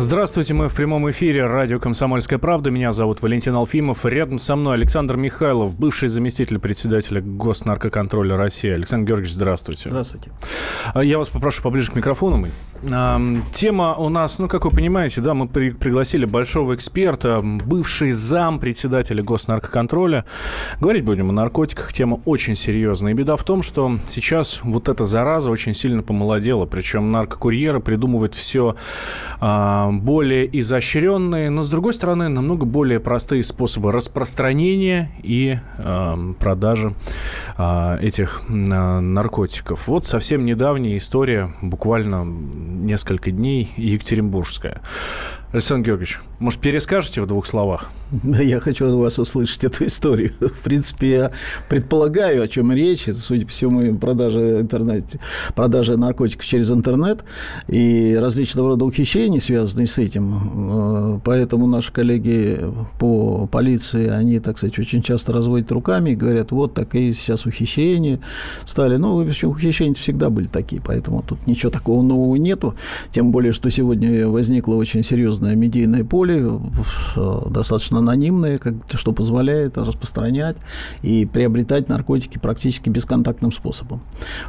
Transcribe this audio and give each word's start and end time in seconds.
Здравствуйте, 0.00 0.54
мы 0.54 0.68
в 0.68 0.76
прямом 0.76 1.10
эфире 1.10 1.44
радио 1.46 1.80
«Комсомольская 1.80 2.38
правда». 2.38 2.70
Меня 2.70 2.92
зовут 2.92 3.20
Валентин 3.20 3.56
Алфимов. 3.56 4.06
Рядом 4.06 4.38
со 4.38 4.54
мной 4.54 4.74
Александр 4.74 5.16
Михайлов, 5.16 5.76
бывший 5.76 6.08
заместитель 6.08 6.60
председателя 6.60 7.20
Госнаркоконтроля 7.20 8.36
России. 8.36 8.70
Александр 8.70 9.08
Георгиевич, 9.08 9.34
здравствуйте. 9.34 9.88
Здравствуйте. 9.88 10.30
А, 10.94 11.02
я 11.02 11.18
вас 11.18 11.30
попрошу 11.30 11.64
поближе 11.64 11.90
к 11.90 11.96
микрофону. 11.96 12.46
Тема 13.50 13.96
у 13.96 14.08
нас, 14.08 14.38
ну, 14.38 14.46
как 14.46 14.66
вы 14.66 14.70
понимаете, 14.70 15.20
да, 15.20 15.34
мы 15.34 15.48
при 15.48 15.70
пригласили 15.70 16.26
большого 16.26 16.76
эксперта, 16.76 17.40
бывший 17.42 18.12
зам 18.12 18.60
председателя 18.60 19.24
Госнаркоконтроля. 19.24 20.24
Говорить 20.80 21.04
будем 21.04 21.30
о 21.30 21.32
наркотиках. 21.32 21.92
Тема 21.92 22.20
очень 22.24 22.54
серьезная. 22.54 23.14
И 23.14 23.16
беда 23.16 23.34
в 23.34 23.42
том, 23.42 23.62
что 23.62 23.98
сейчас 24.06 24.60
вот 24.62 24.88
эта 24.88 25.02
зараза 25.02 25.50
очень 25.50 25.74
сильно 25.74 26.04
помолодела. 26.04 26.66
Причем 26.66 27.10
наркокурьеры 27.10 27.80
придумывают 27.80 28.36
все 28.36 28.76
а, 29.40 29.87
более 29.92 30.48
изощренные, 30.58 31.50
но, 31.50 31.62
с 31.62 31.70
другой 31.70 31.92
стороны, 31.92 32.28
намного 32.28 32.66
более 32.66 33.00
простые 33.00 33.42
способы 33.42 33.92
распространения 33.92 35.10
и 35.22 35.58
э, 35.78 36.32
продажи 36.38 36.94
э, 37.56 37.98
этих 38.00 38.42
э, 38.48 38.52
наркотиков. 38.52 39.88
Вот 39.88 40.04
совсем 40.04 40.44
недавняя 40.44 40.96
история, 40.96 41.52
буквально 41.62 42.24
несколько 42.24 43.30
дней, 43.30 43.72
Екатеринбургская. 43.76 44.80
Александр 45.50 45.86
Георгиевич, 45.86 46.20
может, 46.40 46.60
перескажете 46.60 47.22
в 47.22 47.26
двух 47.26 47.46
словах? 47.46 47.90
Я 48.22 48.60
хочу 48.60 48.86
от 48.86 48.94
вас 48.94 49.18
услышать 49.18 49.64
эту 49.64 49.86
историю. 49.86 50.34
В 50.40 50.60
принципе, 50.62 51.10
я 51.10 51.30
предполагаю, 51.68 52.42
о 52.42 52.48
чем 52.48 52.70
речь. 52.70 53.08
Это, 53.08 53.18
судя 53.18 53.44
по 53.46 53.50
всему, 53.50 53.96
продажа, 53.96 54.60
интернете, 54.60 55.20
продажа 55.54 55.96
наркотиков 55.96 56.44
через 56.44 56.70
интернет 56.70 57.24
и 57.66 58.16
различного 58.20 58.68
рода 58.68 58.84
ухищрения, 58.84 59.40
связанные 59.40 59.86
с 59.86 59.98
этим. 59.98 61.16
Э, 61.16 61.20
поэтому 61.24 61.66
наши 61.66 61.92
коллеги 61.92 62.60
по 62.98 63.46
полиции, 63.46 64.08
они, 64.08 64.38
так 64.40 64.58
сказать, 64.58 64.78
очень 64.78 65.02
часто 65.02 65.32
разводят 65.32 65.72
руками 65.72 66.10
и 66.10 66.14
говорят, 66.14 66.52
вот 66.52 66.74
такие 66.74 67.12
сейчас 67.14 67.46
ухищрения 67.46 68.20
стали. 68.64 68.96
Ну, 68.96 69.16
в 69.16 69.26
общем, 69.26 69.48
ухищрения 69.48 69.94
всегда 69.94 70.30
были 70.30 70.46
такие, 70.46 70.80
поэтому 70.80 71.22
тут 71.26 71.46
ничего 71.46 71.70
такого 71.70 72.02
нового 72.02 72.36
нету. 72.36 72.74
Тем 73.10 73.32
более, 73.32 73.52
что 73.52 73.70
сегодня 73.70 74.28
возникла 74.28 74.74
очень 74.74 75.02
серьезная 75.02 75.37
серьезное 75.38 75.54
медийное 75.54 76.04
поле, 76.04 76.60
э, 77.16 77.40
достаточно 77.50 77.98
анонимное, 77.98 78.60
что 78.94 79.12
позволяет 79.12 79.78
распространять 79.78 80.56
и 81.02 81.26
приобретать 81.26 81.88
наркотики 81.88 82.38
практически 82.38 82.88
бесконтактным 82.88 83.52
способом. 83.52 84.00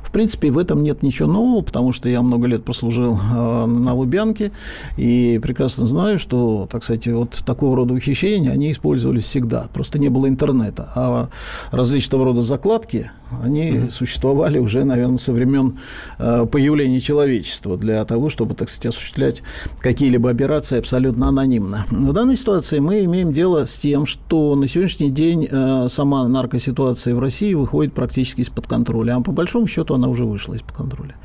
В 0.01 0.11
принципе, 0.11 0.51
в 0.51 0.57
этом 0.57 0.83
нет 0.83 1.03
ничего 1.03 1.31
нового, 1.31 1.61
потому 1.61 1.93
что 1.93 2.09
я 2.09 2.21
много 2.21 2.47
лет 2.47 2.65
прослужил 2.65 3.17
э, 3.17 3.65
на 3.65 3.93
Лубянке 3.93 4.51
и 4.97 5.39
прекрасно 5.41 5.85
знаю, 5.85 6.19
что, 6.19 6.67
так 6.71 6.83
сказать, 6.83 7.07
вот 7.07 7.31
такого 7.45 7.75
рода 7.75 7.93
ухищрения, 7.93 8.51
они 8.51 8.71
использовались 8.71 9.23
всегда. 9.23 9.67
Просто 9.73 9.99
не 9.99 10.09
было 10.09 10.27
интернета. 10.27 10.91
А 10.95 11.29
различного 11.71 12.25
рода 12.25 12.41
закладки, 12.41 13.11
они 13.43 13.69
mm-hmm. 13.69 13.91
существовали 13.91 14.57
уже, 14.57 14.83
наверное, 14.83 15.17
со 15.17 15.33
времен 15.33 15.77
э, 16.17 16.47
появления 16.51 16.99
человечества 16.99 17.77
для 17.77 18.03
того, 18.05 18.29
чтобы, 18.29 18.55
так 18.55 18.69
сказать, 18.69 18.95
осуществлять 18.95 19.43
какие-либо 19.79 20.29
операции 20.29 20.78
абсолютно 20.79 21.27
анонимно. 21.27 21.85
В 21.91 22.13
данной 22.13 22.35
ситуации 22.35 22.79
мы 22.79 23.03
имеем 23.05 23.31
дело 23.31 23.65
с 23.65 23.77
тем, 23.77 24.05
что 24.05 24.55
на 24.55 24.67
сегодняшний 24.67 25.09
день 25.09 25.47
э, 25.49 25.87
сама 25.89 26.27
наркоситуация 26.27 27.15
в 27.15 27.19
России 27.19 27.53
выходит 27.53 27.93
практически 27.93 28.41
из-под 28.41 28.67
контроля, 28.67 29.15
а 29.17 29.21
по 29.21 29.31
большому 29.31 29.67
счету 29.67 29.93
она 29.93 30.07
уже 30.07 30.25
вышла 30.25 30.55
из-под 30.55 30.75
контроля. 30.75 31.15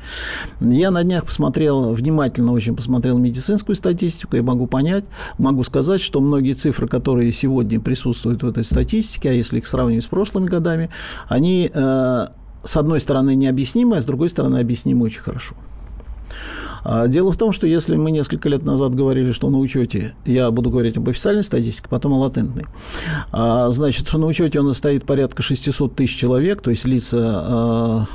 Я 0.59 0.91
на 0.91 1.03
днях 1.03 1.25
посмотрел, 1.25 1.93
внимательно 1.93 2.51
очень 2.51 2.75
посмотрел 2.75 3.17
медицинскую 3.17 3.75
статистику, 3.75 4.35
и 4.35 4.41
могу 4.41 4.67
понять, 4.67 5.05
могу 5.37 5.63
сказать, 5.63 6.01
что 6.01 6.21
многие 6.21 6.53
цифры, 6.53 6.87
которые 6.87 7.31
сегодня 7.31 7.79
присутствуют 7.79 8.43
в 8.43 8.47
этой 8.47 8.63
статистике, 8.63 9.29
а 9.29 9.33
если 9.33 9.57
их 9.57 9.67
сравнивать 9.67 10.03
с 10.03 10.07
прошлыми 10.07 10.47
годами, 10.47 10.89
они, 11.27 11.71
э, 11.73 12.27
с 12.63 12.77
одной 12.77 12.99
стороны, 12.99 13.35
необъяснимы, 13.35 13.97
а 13.97 14.01
с 14.01 14.05
другой 14.05 14.29
стороны, 14.29 14.57
объяснимы 14.57 15.05
очень 15.05 15.21
хорошо. 15.21 15.55
А, 16.85 17.07
дело 17.07 17.31
в 17.31 17.37
том, 17.37 17.51
что 17.51 17.65
если 17.65 17.95
мы 17.95 18.11
несколько 18.11 18.47
лет 18.47 18.63
назад 18.63 18.93
говорили, 18.93 19.31
что 19.31 19.49
на 19.49 19.57
учете, 19.57 20.13
я 20.25 20.51
буду 20.51 20.69
говорить 20.69 20.97
об 20.97 21.09
официальной 21.09 21.43
статистике, 21.43 21.87
потом 21.89 22.13
о 22.13 22.19
латентной, 22.19 22.65
а, 23.31 23.71
значит, 23.71 24.13
на 24.13 24.27
учете 24.27 24.59
у 24.59 24.63
нас 24.63 24.77
стоит 24.77 25.03
порядка 25.03 25.41
600 25.41 25.95
тысяч 25.95 26.15
человек, 26.15 26.61
то 26.61 26.69
есть 26.69 26.85
лица 26.85 27.17
а, 27.19 28.05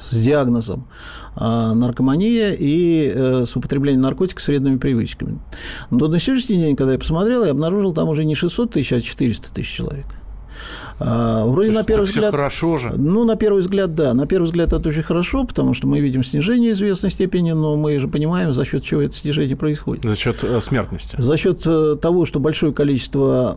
с 0.00 0.18
диагнозом 0.18 0.86
наркомания 1.36 2.56
и 2.58 3.12
э, 3.14 3.44
с 3.46 3.54
употреблением 3.54 4.02
наркотиков 4.02 4.42
с 4.42 4.48
вредными 4.48 4.78
привычками. 4.78 5.38
Но 5.88 6.08
на 6.08 6.18
сегодняшний 6.18 6.56
день, 6.56 6.76
когда 6.76 6.94
я 6.94 6.98
посмотрел, 6.98 7.44
я 7.44 7.52
обнаружил 7.52 7.94
там 7.94 8.08
уже 8.08 8.24
не 8.24 8.34
600 8.34 8.72
тысяч, 8.72 8.92
а 8.92 9.00
400 9.00 9.54
тысяч 9.54 9.70
человек. 9.70 10.06
А, 11.02 11.46
вроде 11.46 11.68
Слушай, 11.68 11.78
на 11.78 11.84
первый 11.84 12.04
взгляд... 12.04 12.30
хорошо 12.30 12.76
же. 12.76 12.92
Ну, 12.94 13.24
на 13.24 13.36
первый 13.36 13.60
взгляд, 13.60 13.94
да. 13.94 14.12
На 14.12 14.26
первый 14.26 14.44
взгляд 14.44 14.74
это 14.74 14.86
очень 14.86 15.02
хорошо, 15.02 15.44
потому 15.44 15.72
что 15.72 15.86
мы 15.86 15.98
видим 16.00 16.22
снижение 16.22 16.72
известной 16.72 17.10
степени, 17.10 17.52
но 17.52 17.76
мы 17.76 17.98
же 17.98 18.06
понимаем, 18.06 18.52
за 18.52 18.66
счет 18.66 18.84
чего 18.84 19.00
это 19.00 19.14
снижение 19.14 19.56
происходит. 19.56 20.04
За 20.04 20.14
счет 20.14 20.44
э, 20.44 20.60
смертности. 20.60 21.16
За 21.18 21.38
счет 21.38 21.62
э, 21.66 21.96
того, 22.00 22.26
что 22.26 22.38
большое 22.38 22.74
количество 22.74 23.56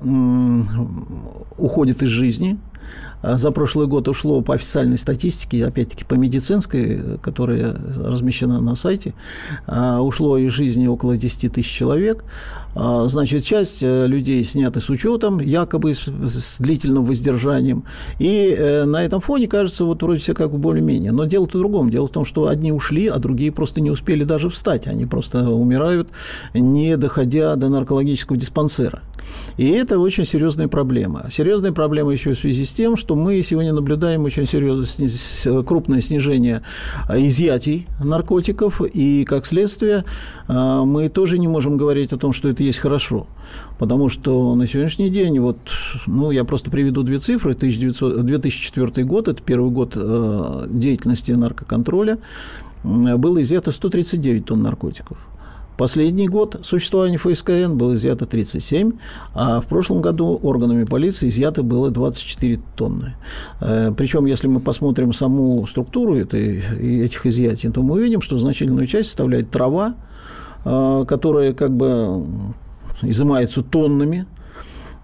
уходит 1.58 2.02
из 2.02 2.10
жизни, 2.10 2.58
за 3.24 3.52
прошлый 3.52 3.88
год 3.88 4.08
ушло 4.08 4.42
по 4.42 4.54
официальной 4.54 4.98
статистике, 4.98 5.66
опять-таки 5.66 6.04
по 6.04 6.14
медицинской, 6.14 7.00
которая 7.22 7.76
размещена 7.98 8.60
на 8.62 8.76
сайте, 8.76 9.14
а, 9.66 10.02
ушло 10.02 10.38
из 10.38 10.52
жизни 10.52 10.88
около 10.88 11.18
10 11.18 11.54
тысяч 11.54 11.72
человек. 11.72 12.26
А, 12.76 13.08
значит, 13.08 13.44
часть 13.44 13.84
э, 13.84 14.08
людей 14.08 14.44
сняты 14.44 14.82
с 14.82 14.90
учетом, 14.90 15.40
якобы 15.40 15.94
с, 15.94 16.08
с 16.08 16.58
длительным 16.60 17.06
воздержанием. 17.06 17.84
И 18.20 18.56
э, 18.58 18.86
на 18.86 19.04
этом 19.04 19.22
фоне 19.22 19.48
кажется, 19.48 19.86
вот 19.86 20.02
вроде 20.02 20.20
все 20.20 20.34
как 20.34 20.52
бы 20.52 20.58
более-менее. 20.58 21.12
Но 21.12 21.26
дело-то 21.26 21.58
в 21.58 21.62
другом. 21.62 21.90
Дело 21.92 22.08
в 22.08 22.12
том, 22.12 22.26
что 22.26 22.48
одни 22.48 22.72
ушли, 22.72 23.08
а 23.08 23.20
другие 23.20 23.52
просто 23.52 23.80
не 23.80 23.92
успели 23.92 24.24
даже 24.24 24.50
встать. 24.50 24.88
Они 24.88 25.06
просто 25.06 25.50
умирают, 25.50 26.10
не 26.54 26.98
доходя 26.98 27.56
до 27.56 27.70
наркологического 27.70 28.38
диспансера. 28.38 29.02
И 29.58 29.70
это 29.70 30.00
очень 30.00 30.26
серьезная 30.26 30.68
проблема. 30.68 31.28
Серьезная 31.30 31.72
проблема 31.72 32.12
еще 32.12 32.34
в 32.34 32.40
связи 32.40 32.66
с 32.66 32.72
тем, 32.72 32.96
что 32.98 33.16
мы 33.16 33.42
сегодня 33.44 33.74
наблюдаем 33.74 34.24
очень 34.24 34.48
серьезное, 34.48 35.64
крупное 35.64 36.02
снижение 36.02 36.64
а, 37.08 37.20
изъятий 37.20 37.88
наркотиков, 38.04 38.82
и, 38.82 39.26
как 39.26 39.46
следствие, 39.46 40.06
а, 40.48 40.84
мы 40.86 41.10
тоже 41.10 41.38
не 41.38 41.48
можем 41.48 41.78
говорить 41.78 42.14
о 42.14 42.18
том, 42.18 42.34
что 42.34 42.50
это 42.50 42.64
есть 42.64 42.80
хорошо. 42.80 43.28
Потому 43.78 44.10
что 44.10 44.56
на 44.56 44.66
сегодняшний 44.66 45.10
день, 45.10 45.40
вот, 45.40 45.58
ну, 46.08 46.32
я 46.32 46.44
просто 46.44 46.72
приведу 46.72 47.04
две 47.04 47.20
цифры. 47.20 47.54
1900, 47.54 48.26
2004 48.26 49.06
год, 49.06 49.28
это 49.28 49.42
первый 49.44 49.70
год 49.70 49.94
а, 49.96 50.66
деятельности 50.68 51.32
наркоконтроля, 51.32 52.18
было 52.84 53.42
изъято 53.42 53.72
139 53.72 54.46
тонн 54.46 54.62
наркотиков. 54.62 55.18
Последний 55.78 56.28
год 56.28 56.60
существования 56.64 57.18
ФСКН 57.18 57.78
было 57.78 57.96
изъято 57.96 58.26
37, 58.26 58.92
а 59.34 59.60
в 59.60 59.66
прошлом 59.66 60.02
году 60.02 60.40
органами 60.44 60.84
полиции 60.84 61.30
изъято 61.30 61.64
было 61.64 61.90
24 61.90 62.60
тонны. 62.76 63.16
Э, 63.60 63.92
Причем, 63.98 64.26
если 64.26 64.48
мы 64.48 64.60
посмотрим 64.60 65.14
саму 65.14 65.66
структуру 65.66 66.16
этой, 66.16 66.64
этих 66.80 67.26
изъятий, 67.26 67.72
то 67.72 67.82
мы 67.82 67.96
увидим, 67.96 68.22
что 68.22 68.38
значительную 68.38 68.86
часть 68.88 69.10
составляет 69.10 69.50
трава, 69.50 69.96
э, 70.64 71.06
которая 71.08 71.54
как 71.54 71.76
бы 71.76 72.24
изымается 73.02 73.64
тоннами, 73.64 74.26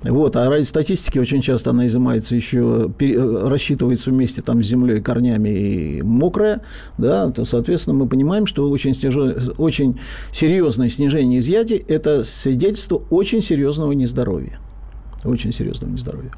вот, 0.01 0.35
а 0.37 0.49
ради 0.49 0.63
статистики 0.63 1.19
очень 1.19 1.41
часто 1.41 1.71
она 1.71 1.87
изымается 1.87 2.35
еще, 2.35 2.89
рассчитывается 2.97 4.11
вместе 4.11 4.41
там 4.41 4.63
с 4.63 4.67
землей, 4.67 5.01
корнями 5.01 5.49
и 5.49 6.01
мокрая, 6.01 6.61
да, 6.97 7.29
то, 7.31 7.43
соответственно, 7.43 7.97
мы 7.97 8.07
понимаем, 8.07 8.45
что 8.45 8.69
очень, 8.69 8.95
очень 9.57 9.99
серьезное 10.31 10.89
снижение 10.89 11.39
изъятий– 11.39 11.83
это 11.87 12.23
свидетельство 12.23 13.03
очень 13.09 13.41
серьезного 13.41 13.91
нездоровья. 13.91 14.59
Очень 15.25 15.51
серьезного 15.51 15.91
нездоровья. 15.91 16.31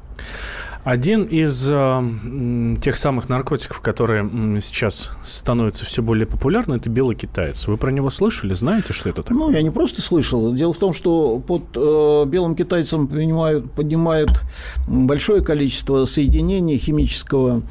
Один 0.84 1.22
из 1.24 1.68
э, 1.70 2.76
тех 2.80 2.96
самых 2.96 3.28
наркотиков, 3.28 3.80
которые 3.80 4.60
сейчас 4.60 5.12
становятся 5.22 5.84
все 5.84 6.02
более 6.02 6.26
популярны, 6.26 6.74
это 6.74 6.90
белый 6.90 7.14
китаец. 7.14 7.68
Вы 7.68 7.76
про 7.76 7.92
него 7.92 8.10
слышали? 8.10 8.52
Знаете, 8.52 8.92
что 8.92 9.08
это 9.08 9.22
такое? 9.22 9.38
Ну, 9.38 9.50
я 9.52 9.62
не 9.62 9.70
просто 9.70 10.02
слышал. 10.02 10.52
Дело 10.52 10.72
в 10.72 10.78
том, 10.78 10.92
что 10.92 11.38
под 11.38 11.62
э, 11.76 12.24
белым 12.26 12.56
китайцем 12.56 13.06
поднимают, 13.06 13.70
поднимают 13.70 14.40
большое 14.88 15.40
количество 15.40 16.04
соединений 16.04 16.78
химического, 16.78 17.62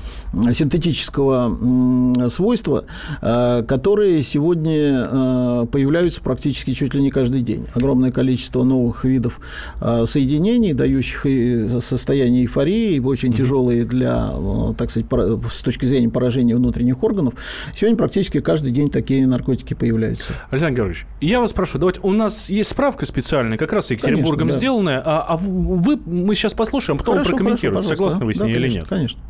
синтетического 0.54 1.58
э, 2.18 2.30
свойства, 2.30 2.86
э, 3.22 3.64
которые 3.68 4.24
сегодня 4.24 5.10
э, 5.12 5.66
появляются 5.70 6.22
практически 6.22 6.74
чуть 6.74 6.94
ли 6.94 7.02
не 7.02 7.12
каждый 7.12 7.42
день. 7.42 7.68
Огромное 7.74 8.12
количество 8.12 8.64
новых 8.64 9.04
видов 9.04 9.42
э, 9.82 10.06
соединений, 10.06 10.72
дающих 10.72 11.26
состояние 11.84 12.44
эйфории, 12.44 13.01
очень 13.10 13.34
тяжелые 13.34 13.86
для, 13.86 14.32
э, 14.34 14.74
так 14.78 14.90
сказать, 14.90 15.08
с 15.52 15.62
точки 15.62 15.86
зрения 15.86 16.10
поражения 16.10 16.56
внутренних 16.56 17.04
органов. 17.04 17.34
Сегодня 17.76 17.98
практически 17.98 18.40
каждый 18.40 18.72
день 18.72 18.90
такие 18.90 19.26
наркотики 19.28 19.74
появляются. 19.74 20.34
Александр 20.50 20.78
Георгиевич, 20.78 21.06
я 21.22 21.40
вас 21.40 21.54
прошу, 21.54 21.78
давайте, 21.78 22.00
у 22.04 22.12
нас 22.12 22.50
есть 22.50 22.70
справка 22.70 23.06
специальная, 23.06 23.58
как 23.58 23.74
раз 23.74 23.92
Екатеринбургом 23.92 24.40
конечно, 24.40 24.56
да. 24.56 24.60
сделанная, 24.60 25.02
а, 25.04 25.26
а 25.28 25.38
вы, 25.38 25.98
мы 26.06 26.36
сейчас 26.36 26.54
послушаем, 26.54 26.98
потом 26.98 27.16
хорошо, 27.16 27.32
прокомментируете, 27.32 27.82
хорошо, 27.82 27.96
согласны 27.96 28.26
вы 28.26 28.34
с 28.34 28.42
ней 28.42 28.54
да, 28.54 28.60
или 28.60 28.70
нет? 28.70 28.88
Конечно. 28.88 29.22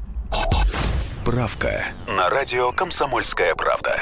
Справка 0.99 1.85
на 2.07 2.29
радио 2.29 2.71
«Комсомольская 2.71 3.53
правда». 3.55 4.01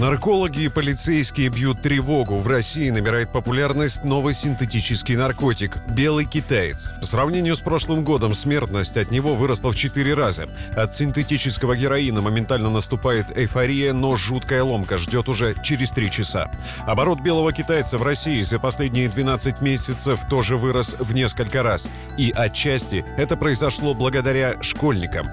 Наркологи 0.00 0.60
и 0.60 0.68
полицейские 0.68 1.50
бьют 1.50 1.82
тревогу. 1.82 2.38
В 2.38 2.46
России 2.46 2.88
набирает 2.88 3.28
популярность 3.28 4.02
новый 4.02 4.32
синтетический 4.32 5.14
наркотик– 5.14 5.76
белый 5.90 6.24
китаец. 6.24 6.92
По 7.00 7.06
сравнению 7.06 7.54
с 7.54 7.60
прошлым 7.60 8.02
годом 8.02 8.32
смертность 8.32 8.96
от 8.96 9.10
него 9.10 9.34
выросла 9.34 9.72
в 9.72 9.76
4 9.76 10.14
раза. 10.14 10.48
От 10.74 10.94
синтетического 10.94 11.76
героина 11.76 12.22
моментально 12.22 12.70
наступает 12.70 13.36
эйфория, 13.36 13.92
но 13.92 14.16
жуткая 14.16 14.64
ломка 14.64 14.96
ждет 14.96 15.28
уже 15.28 15.54
через 15.62 15.90
3 15.92 16.10
часа. 16.10 16.50
Оборот 16.86 17.20
белого 17.20 17.52
китайца 17.52 17.98
в 17.98 18.02
России 18.02 18.40
за 18.40 18.58
последние 18.58 19.10
12 19.10 19.60
месяцев 19.60 20.20
тоже 20.30 20.56
вырос 20.56 20.96
в 20.98 21.12
несколько 21.12 21.62
раз. 21.62 21.90
И 22.16 22.32
отчасти 22.34 23.04
это 23.18 23.36
произошло 23.36 23.92
благодаря 23.92 24.62
школьникам. 24.62 25.28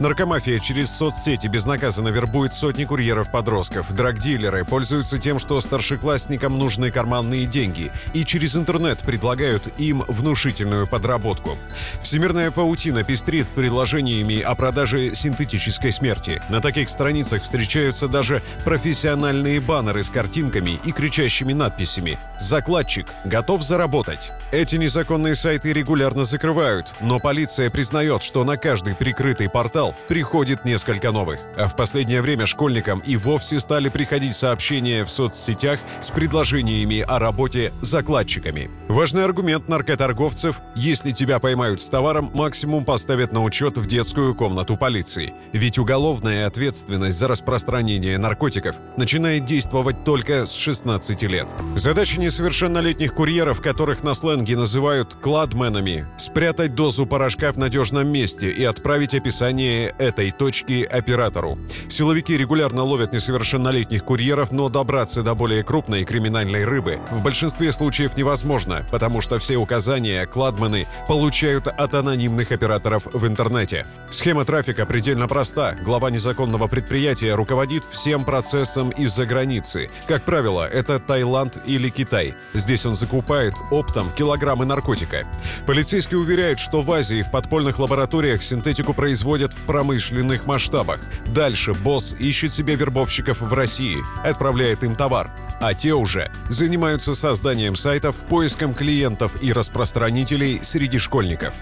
Наркомафия 0.00 0.58
через 0.58 0.90
соцсети 0.90 1.46
безнаказанно 1.46 2.08
вербует 2.08 2.52
сотни 2.52 2.84
курьеров-подростков. 2.84 3.90
Драгдилеры 4.02 4.64
пользуются 4.64 5.16
тем, 5.16 5.38
что 5.38 5.60
старшеклассникам 5.60 6.58
нужны 6.58 6.90
карманные 6.90 7.46
деньги, 7.46 7.92
и 8.14 8.24
через 8.24 8.56
интернет 8.56 8.98
предлагают 8.98 9.68
им 9.78 10.02
внушительную 10.08 10.88
подработку. 10.88 11.56
Всемирная 12.02 12.50
паутина 12.50 13.04
пестрит 13.04 13.46
предложениями 13.46 14.40
о 14.40 14.56
продаже 14.56 15.14
синтетической 15.14 15.92
смерти. 15.92 16.42
На 16.48 16.60
таких 16.60 16.90
страницах 16.90 17.44
встречаются 17.44 18.08
даже 18.08 18.42
профессиональные 18.64 19.60
баннеры 19.60 20.02
с 20.02 20.10
картинками 20.10 20.80
и 20.84 20.90
кричащими 20.90 21.52
надписями 21.52 22.18
«Закладчик 22.40 23.06
готов 23.24 23.62
заработать». 23.62 24.32
Эти 24.50 24.74
незаконные 24.74 25.36
сайты 25.36 25.72
регулярно 25.72 26.24
закрывают, 26.24 26.88
но 27.00 27.20
полиция 27.20 27.70
признает, 27.70 28.24
что 28.24 28.42
на 28.42 28.56
каждый 28.56 28.96
прикрытый 28.96 29.48
портал 29.48 29.94
приходит 30.08 30.64
несколько 30.64 31.12
новых. 31.12 31.38
А 31.56 31.68
в 31.68 31.76
последнее 31.76 32.20
время 32.20 32.46
школьникам 32.46 32.98
и 32.98 33.16
вовсе 33.16 33.60
стали 33.60 33.81
приходить 33.88 34.36
сообщения 34.36 35.04
в 35.04 35.10
соцсетях 35.10 35.80
с 36.00 36.10
предложениями 36.10 37.00
о 37.00 37.18
работе 37.18 37.72
закладчиками. 37.80 38.70
Важный 38.88 39.24
аргумент 39.24 39.68
наркоторговцев– 39.68 40.60
если 40.74 41.12
тебя 41.12 41.38
поймают 41.38 41.80
с 41.80 41.88
товаром, 41.88 42.30
максимум 42.34 42.84
поставят 42.84 43.32
на 43.32 43.42
учет 43.42 43.78
в 43.78 43.86
детскую 43.86 44.34
комнату 44.34 44.76
полиции. 44.76 45.34
Ведь 45.52 45.78
уголовная 45.78 46.46
ответственность 46.46 47.18
за 47.18 47.28
распространение 47.28 48.18
наркотиков 48.18 48.76
начинает 48.96 49.44
действовать 49.44 50.04
только 50.04 50.46
с 50.46 50.54
16 50.54 51.22
лет. 51.22 51.48
Задача 51.76 52.20
несовершеннолетних 52.20 53.14
курьеров, 53.14 53.62
которых 53.62 54.02
на 54.02 54.14
сленг 54.14 54.42
сленге 54.42 54.56
называют 54.56 55.14
кладменами, 55.14 56.06
спрятать 56.16 56.74
дозу 56.74 57.06
порошка 57.06 57.52
в 57.52 57.58
надежном 57.58 58.08
месте 58.08 58.50
и 58.50 58.64
отправить 58.64 59.14
описание 59.14 59.94
этой 59.98 60.30
точки 60.30 60.82
оператору. 60.82 61.58
Силовики 61.88 62.36
регулярно 62.36 62.82
ловят 62.82 63.12
несовершеннолетних 63.12 63.71
курьеров, 64.04 64.52
но 64.52 64.68
добраться 64.68 65.22
до 65.22 65.34
более 65.34 65.62
крупной 65.62 66.04
криминальной 66.04 66.64
рыбы 66.64 67.00
в 67.10 67.22
большинстве 67.22 67.72
случаев 67.72 68.16
невозможно, 68.16 68.86
потому 68.90 69.20
что 69.20 69.38
все 69.38 69.56
указания 69.56 70.26
кладмены 70.26 70.86
получают 71.08 71.66
от 71.66 71.94
анонимных 71.94 72.52
операторов 72.52 73.06
в 73.12 73.26
интернете. 73.26 73.86
Схема 74.10 74.44
трафика 74.44 74.86
предельно 74.86 75.28
проста. 75.28 75.74
Глава 75.82 76.10
незаконного 76.10 76.68
предприятия 76.68 77.34
руководит 77.34 77.84
всем 77.90 78.24
процессом 78.24 78.90
из-за 78.90 79.26
границы. 79.26 79.88
Как 80.06 80.22
правило, 80.22 80.66
это 80.66 80.98
Таиланд 80.98 81.58
или 81.64 81.88
Китай. 81.88 82.34
Здесь 82.54 82.86
он 82.86 82.94
закупает 82.94 83.54
оптом 83.70 84.10
килограмм 84.16 84.52
килограммы 84.52 84.64
наркотика. 84.64 85.26
Полицейские 85.66 86.18
уверяют, 86.18 86.58
что 86.58 86.82
в 86.82 86.90
Азии 86.90 87.22
в 87.22 87.30
подпольных 87.30 87.78
лабораториях 87.78 88.42
синтетику 88.42 88.92
производят 88.92 89.52
в 89.52 89.66
промышленных 89.66 90.46
масштабах. 90.46 91.00
Дальше 91.26 91.74
босс 91.74 92.14
ищет 92.18 92.52
себе 92.52 92.74
вербовщиков 92.74 93.40
в 93.40 93.52
России, 93.62 93.98
отправляет 94.24 94.82
им 94.82 94.96
товар. 94.96 95.30
А 95.60 95.72
те 95.72 95.92
уже 95.94 96.32
занимаются 96.48 97.14
созданием 97.14 97.76
сайтов, 97.76 98.16
поиском 98.16 98.74
клиентов 98.74 99.40
и 99.40 99.52
распространителей 99.52 100.58
среди 100.62 100.98
школьников. 100.98 101.54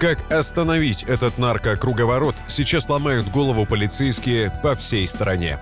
Как 0.00 0.18
остановить 0.32 1.04
этот 1.04 1.38
наркокруговорот, 1.38 2.34
сейчас 2.48 2.88
ломают 2.88 3.28
голову 3.28 3.66
полицейские 3.66 4.52
по 4.64 4.74
всей 4.74 5.06
стране. 5.06 5.60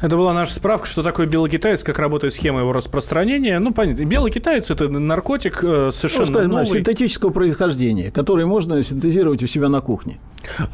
Это 0.00 0.16
была 0.16 0.32
наша 0.32 0.54
справка, 0.54 0.86
что 0.86 1.02
такое 1.02 1.26
белый 1.26 1.50
китаец, 1.50 1.84
как 1.84 1.98
работает 1.98 2.32
схема 2.32 2.60
его 2.60 2.72
распространения. 2.72 3.58
Ну, 3.58 3.74
понятно. 3.74 4.04
Белый 4.04 4.32
китаец– 4.32 4.70
это 4.70 4.88
наркотик 4.88 5.62
э, 5.62 5.90
совершенно 5.92 6.26
ну, 6.26 6.32
скажем, 6.32 6.50
новый. 6.50 6.66
синтетического 6.66 7.30
происхождения, 7.30 8.10
который 8.10 8.46
можно 8.46 8.82
синтезировать 8.82 9.42
у 9.42 9.46
себя 9.46 9.68
на 9.68 9.82
кухне. 9.82 10.18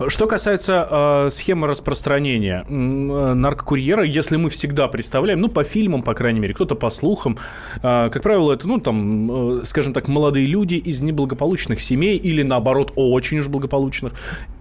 Что 0.08 0.26
касается 0.26 0.88
э, 0.90 1.30
схемы 1.30 1.66
распространения 1.66 2.64
э, 2.68 2.72
наркокурьера, 2.72 4.04
если 4.04 4.36
мы 4.36 4.50
всегда 4.50 4.88
представляем, 4.88 5.40
ну, 5.40 5.48
по 5.48 5.64
фильмам, 5.64 6.02
по 6.02 6.14
крайней 6.14 6.40
мере, 6.40 6.54
кто-то 6.54 6.74
по 6.74 6.90
слухам, 6.90 7.38
э, 7.82 8.10
как 8.10 8.22
правило, 8.22 8.52
это, 8.52 8.66
ну, 8.66 8.78
там, 8.78 9.60
э, 9.60 9.64
скажем 9.64 9.92
так, 9.92 10.08
молодые 10.08 10.46
люди 10.46 10.74
из 10.74 11.02
неблагополучных 11.02 11.80
семей 11.80 12.16
или, 12.16 12.42
наоборот, 12.42 12.92
очень 12.96 13.38
уж 13.38 13.48
благополучных, 13.48 14.12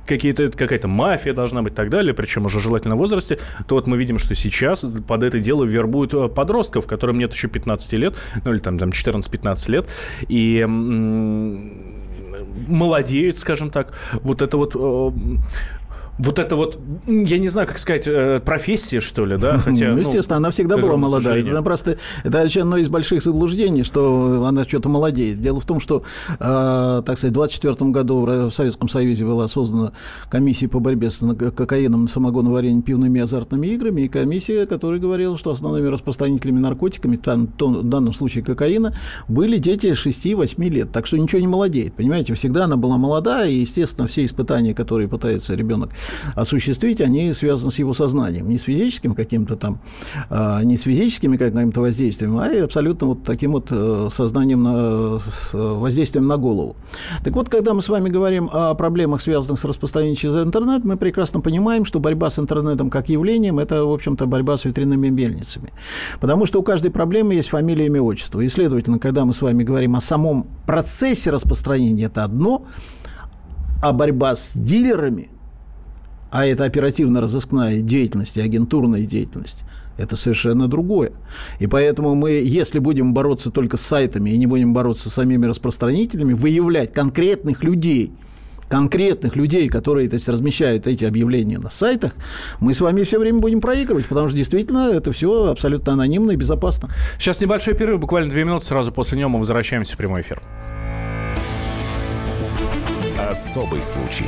какие-то, 0.06 0.50
какая-то 0.50 0.88
мафия 0.88 1.34
должна 1.34 1.62
быть 1.62 1.74
и 1.74 1.76
так 1.76 1.90
далее, 1.90 2.14
причем 2.14 2.46
уже 2.46 2.60
желательно 2.60 2.96
в 2.96 3.00
возрасте, 3.00 3.40
то 3.68 3.76
вот 3.76 3.88
мы 3.88 3.98
видим, 3.98 4.18
что 4.18 4.36
сейчас 4.36 4.86
под 5.08 5.24
это 5.24 5.40
дело 5.40 5.64
вербуют 5.64 6.14
э, 6.14 6.28
подростков, 6.28 6.88
которым 6.88 7.18
нет 7.18 7.34
еще 7.34 7.48
15 7.48 7.94
лет, 7.94 8.16
ну 8.44 8.52
или 8.52 8.60
там, 8.60 8.78
там 8.78 8.90
14-15 8.90 9.72
лет, 9.72 9.88
и 10.28 10.66
молодеют, 12.68 13.38
скажем 13.38 13.70
так. 13.70 13.94
Вот 14.24 14.42
это 14.42 14.58
вот 14.58 14.76
э, 14.76 15.12
вот 16.24 16.40
это 16.40 16.56
вот, 16.56 16.80
я 17.08 17.38
не 17.40 17.48
знаю, 17.48 17.68
как 17.68 17.80
сказать, 17.80 18.08
э, 18.08 18.40
профессия, 18.44 19.00
что 19.00 19.26
ли, 19.26 19.38
да? 19.38 19.58
Хотя, 19.58 19.92
ну, 19.92 19.98
естественно, 19.98 20.40
ну, 20.40 20.46
она 20.46 20.52
всегда 20.52 20.78
была 20.78 20.98
молодая. 20.98 21.42
Она 21.42 21.62
просто, 21.62 21.98
это 22.24 22.42
одно 22.42 22.78
из 22.78 22.90
больших 22.90 23.24
заблуждений, 23.24 23.84
что 23.84 24.46
она 24.46 24.64
что-то 24.64 24.90
молодеет. 24.90 25.40
Дело 25.40 25.60
в 25.60 25.66
том, 25.66 25.80
что, 25.80 26.04
э, 26.40 27.02
так 27.06 27.18
сказать, 27.18 27.32
в 27.32 27.34
24 27.34 27.92
году 27.92 28.22
в 28.22 28.52
Советском 28.52 28.88
Союзе 28.88 29.26
была 29.26 29.48
создана 29.48 29.94
комиссия 30.30 30.68
по 30.68 30.80
борьбе 30.80 31.10
с 31.10 31.20
кокаином, 31.56 32.08
самогоноварением, 32.08 32.84
пивными 32.84 33.20
и 33.20 33.22
азартными 33.22 33.68
играми, 33.68 34.02
и 34.02 34.08
комиссия, 34.08 34.66
которая 34.66 35.00
говорила, 35.00 35.38
что 35.38 35.50
основными 35.50 35.88
распространителями 35.88 36.60
наркотиками, 36.60 37.18
в 37.18 37.84
данном 37.84 38.14
случае 38.14 38.44
кокаина, 38.44 38.96
были 39.28 39.58
дети 39.58 39.88
6-8 39.88 40.70
лет. 40.70 40.92
Так 40.92 41.08
что 41.08 41.18
ничего 41.18 41.42
не 41.42 41.48
молодеет, 41.48 41.94
понимаете? 41.94 42.36
Всегда 42.36 42.66
она 42.66 42.78
была 42.78 42.98
молодая, 42.98 43.50
и, 43.50 43.56
естественно, 43.56 44.08
все 44.08 44.24
испытания, 44.26 44.74
которые 44.76 45.08
пытается 45.08 45.56
ребенок 45.56 45.92
осуществить, 46.36 47.02
они 47.02 47.34
связаны 47.34 47.72
с 47.72 47.80
его 47.80 47.94
сознанием, 47.94 48.50
не 48.50 48.58
с 48.58 48.64
физическим 48.64 49.14
каким-то 49.14 49.56
там, 49.56 49.80
а, 50.30 50.64
не 50.64 50.78
с 50.78 50.82
физическими 50.82 51.38
каким-то 51.38 51.82
воздействием, 51.82 52.38
а 52.38 52.64
абсолютно 52.64 53.08
вот 53.08 53.24
таким 53.24 53.52
вот 53.54 53.68
э, 53.72 54.10
сознанием, 54.12 54.64
на, 54.64 55.20
воздействием 55.54 56.28
на 56.28 56.38
голову. 56.38 56.76
Так 57.24 57.34
вот, 57.36 57.50
когда 57.50 57.74
мы 57.74 57.82
с 57.82 57.90
вами 57.90 58.10
говорим 58.10 58.50
о 58.52 58.74
проблемах, 58.76 59.22
связанных 59.22 59.60
с 59.60 59.66
распространением 59.66 60.16
через 60.16 60.36
интернет, 60.36 60.84
мы 60.84 60.98
прекрасно 60.98 61.40
понимаем, 61.42 61.86
что 61.86 62.00
борьба 62.00 62.30
с 62.30 62.40
интернетом 62.40 62.90
как 62.90 63.10
явлением– 63.10 63.60
это, 63.60 63.86
в 63.86 63.92
общем-то, 63.92 64.26
борьба 64.26 64.58
с 64.58 64.66
ветряными 64.66 65.10
мельницами. 65.10 65.72
Потому 66.20 66.46
что 66.46 66.60
у 66.60 66.64
каждой 66.64 66.92
проблемы 66.92 67.34
есть 67.34 67.50
фамилия, 67.50 67.86
имя, 67.88 68.02
отчество. 68.02 68.42
И, 68.42 68.48
следовательно, 68.48 69.00
когда 69.00 69.26
мы 69.26 69.34
с 69.34 69.42
вами 69.42 69.64
говорим 69.64 69.96
о 69.96 70.02
самом 70.02 70.48
процессе 70.66 71.30
распространения, 71.30 72.06
это 72.06 72.24
одно, 72.24 72.66
а 73.82 73.94
борьба 73.94 74.36
с 74.36 74.56
дилерами– 74.56 75.30
а 76.32 76.46
это 76.46 76.64
оперативно-розыскная 76.64 77.82
деятельность 77.82 78.38
и 78.38 78.42
агентурная 78.42 79.06
деятельность, 79.06 79.64
это 79.98 80.16
совершенно 80.16 80.68
другое. 80.68 81.12
И 81.60 81.68
поэтому 81.68 82.16
мы, 82.16 82.32
если 82.32 82.80
будем 82.80 83.14
бороться 83.14 83.52
только 83.52 83.78
с 83.78 83.82
сайтами 83.82 84.32
и 84.32 84.38
не 84.38 84.48
будем 84.48 84.74
бороться 84.74 85.10
с 85.10 85.14
самими 85.14 85.46
распространителями, 85.46 86.34
выявлять 86.34 86.94
конкретных 86.94 87.64
людей, 87.64 88.14
конкретных 88.70 89.36
людей, 89.36 89.68
которые 89.68 90.08
то 90.08 90.14
есть, 90.14 90.30
размещают 90.30 90.88
эти 90.88 91.04
объявления 91.04 91.60
на 91.60 91.70
сайтах, 91.70 92.14
мы 92.62 92.74
с 92.74 92.80
вами 92.80 93.04
все 93.04 93.20
время 93.20 93.40
будем 93.40 93.60
проигрывать, 93.60 94.06
потому 94.06 94.30
что 94.30 94.38
действительно 94.38 94.90
это 94.92 95.12
все 95.12 95.48
абсолютно 95.48 95.94
анонимно 95.94 96.32
и 96.32 96.36
безопасно. 96.38 96.90
Сейчас 97.20 97.42
небольшой 97.42 97.74
перерыв, 97.74 98.00
буквально 98.00 98.30
две 98.30 98.46
минуты, 98.46 98.66
сразу 98.66 98.94
после 98.94 99.20
него 99.20 99.30
мы 99.30 99.40
возвращаемся 99.40 99.96
в 99.96 99.98
прямой 99.98 100.22
эфир. 100.22 100.42
Особый 103.20 103.82
случай. 103.82 104.26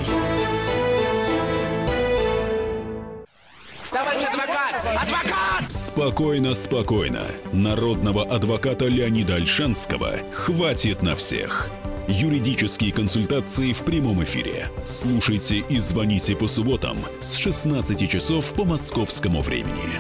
Адвокат! 4.96 5.72
Спокойно, 5.72 6.54
спокойно. 6.54 7.24
Народного 7.52 8.24
адвоката 8.24 8.86
Леонида 8.86 9.36
Альшанского 9.36 10.16
хватит 10.32 11.02
на 11.02 11.16
всех. 11.16 11.70
Юридические 12.08 12.92
консультации 12.92 13.72
в 13.72 13.84
прямом 13.84 14.24
эфире. 14.24 14.70
Слушайте 14.84 15.58
и 15.58 15.80
звоните 15.80 16.36
по 16.36 16.48
субботам 16.48 16.98
с 17.22 17.36
16 17.36 18.10
часов 18.10 18.54
по 18.54 18.66
московскому 18.66 19.42
времени. 19.42 20.00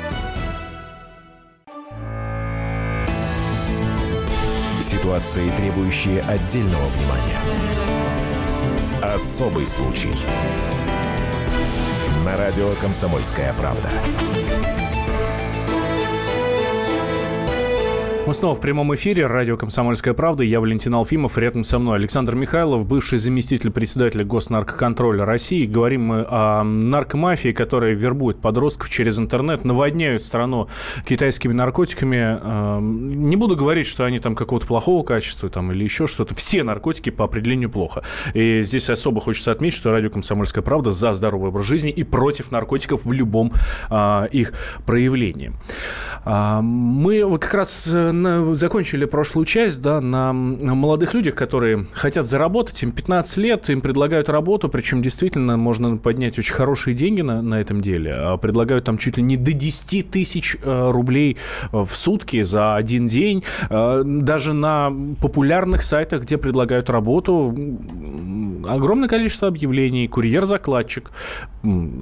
Ситуации, 4.81 5.50
требующие 5.57 6.21
отдельного 6.21 6.85
внимания. 6.88 7.39
Особый 9.01 9.65
случай. 9.65 10.13
На 12.25 12.38
радио 12.38 12.69
«Комсомольская 12.81 13.53
правда». 13.53 13.89
Мы 18.25 18.34
снова 18.34 18.56
в 18.56 18.62
прямом 18.62 18.96
эфире. 18.96 19.27
Радио 19.27 19.58
«Комсомольская 19.58 20.13
правда». 20.13 20.46
Я 20.46 20.62
Валентин 20.62 20.96
Алфимов. 20.96 21.38
Рядом 21.38 21.63
со 21.63 21.77
мной 21.77 21.98
Александр 21.98 22.36
Михайлов, 22.36 22.88
бывший 22.88 23.18
заместитель 23.18 23.70
председателя 23.70 24.24
Госнаркоконтроля 24.24 25.25
России. 25.25 25.65
Говорим 25.65 26.03
мы 26.06 26.25
о 26.30 26.63
наркомафии, 26.63 27.51
которая 27.51 27.92
вербует 27.96 28.39
подростков 28.39 28.89
через 28.89 29.20
интернет, 29.20 29.65
наводняют 29.65 30.24
страну 30.24 30.70
китайскими 31.06 31.51
наркотиками. 31.51 32.39
Эм, 32.42 33.30
не 33.30 33.36
буду 33.36 33.58
говорить, 33.58 33.88
что 33.88 34.06
они 34.06 34.20
там 34.20 34.36
какого-то 34.36 34.68
плохого 34.68 35.03
качества 35.03 35.50
там, 35.50 35.74
или 35.74 35.84
еще 35.84 36.08
что-то. 36.08 36.34
Все 36.34 36.63
наркотики 36.63 37.10
по 37.10 37.25
определению 37.25 37.70
плохо. 37.70 38.03
И 38.34 38.62
здесь 38.62 38.89
особо 38.89 39.20
хочется 39.20 39.51
отметить, 39.51 39.75
что 39.75 39.92
радио 39.92 40.10
«Комсомольская 40.10 40.63
правда» 40.63 40.92
за 40.92 41.12
здоровый 41.12 41.50
образ 41.50 41.65
жизни 41.65 41.92
и 41.92 42.03
против 42.03 42.51
наркотиков 42.51 43.03
в 43.03 43.12
любом 43.12 43.51
а, 43.89 44.30
их 44.32 44.53
проявлении. 44.86 45.51
А, 46.24 46.62
мы 46.62 47.25
вот 47.25 47.42
как 47.42 47.53
раз 47.53 47.89
э, 47.92 48.12
на, 48.22 48.55
закончили 48.55 49.05
прошлую 49.05 49.46
часть, 49.46 49.82
да, 49.82 50.01
на, 50.01 50.34
молодых 50.34 51.13
людях, 51.13 51.36
которые 51.36 51.86
хотят 51.93 52.25
заработать, 52.25 52.82
им 52.84 52.91
15 52.91 53.38
лет, 53.38 53.70
им 53.70 53.82
предлагают 53.82 54.29
работу, 54.29 54.70
причем 54.70 55.01
действительно 55.01 55.58
можно 55.58 55.98
поднять 55.98 56.39
очень 56.39 56.53
хорошие 56.53 56.93
деньги 56.93 57.22
на, 57.22 57.41
на 57.41 57.60
этом 57.60 57.82
деле. 57.82 58.13
А 58.13 58.38
предлагают 58.38 58.86
там 58.86 58.98
чуть 58.98 59.17
ли 59.17 59.24
не 59.24 59.38
до 59.38 59.53
10 59.53 60.10
тысяч 60.10 60.58
э, 60.62 60.91
рублей 60.91 61.38
в 61.72 61.89
сутки 61.89 62.41
за 62.43 62.75
один 62.75 63.08
день. 63.08 63.43
Э, 63.70 64.03
даже 64.05 64.53
на 64.53 64.91
популярных 65.22 65.82
сайтах, 65.82 66.24
где 66.24 66.38
предлагают 66.38 66.89
работу, 66.89 67.55
огромное 68.65 69.10
количество 69.10 69.48
объявлений, 69.48 70.08
курьер-закладчик, 70.08 71.12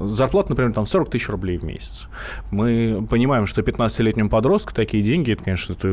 зарплата, 0.06 0.50
например, 0.50 0.74
там 0.74 0.86
40 0.86 1.10
тысяч 1.10 1.30
рублей 1.30 1.58
в 1.58 1.64
месяц. 1.64 2.08
Мы 2.52 3.06
понимаем, 3.10 3.46
что 3.46 3.62
15-летнему 3.62 4.30
подростку 4.30 4.74
такие 4.74 5.04
деньги, 5.04 5.34
это, 5.34 5.44
конечно, 5.44 5.74
это 5.74 5.88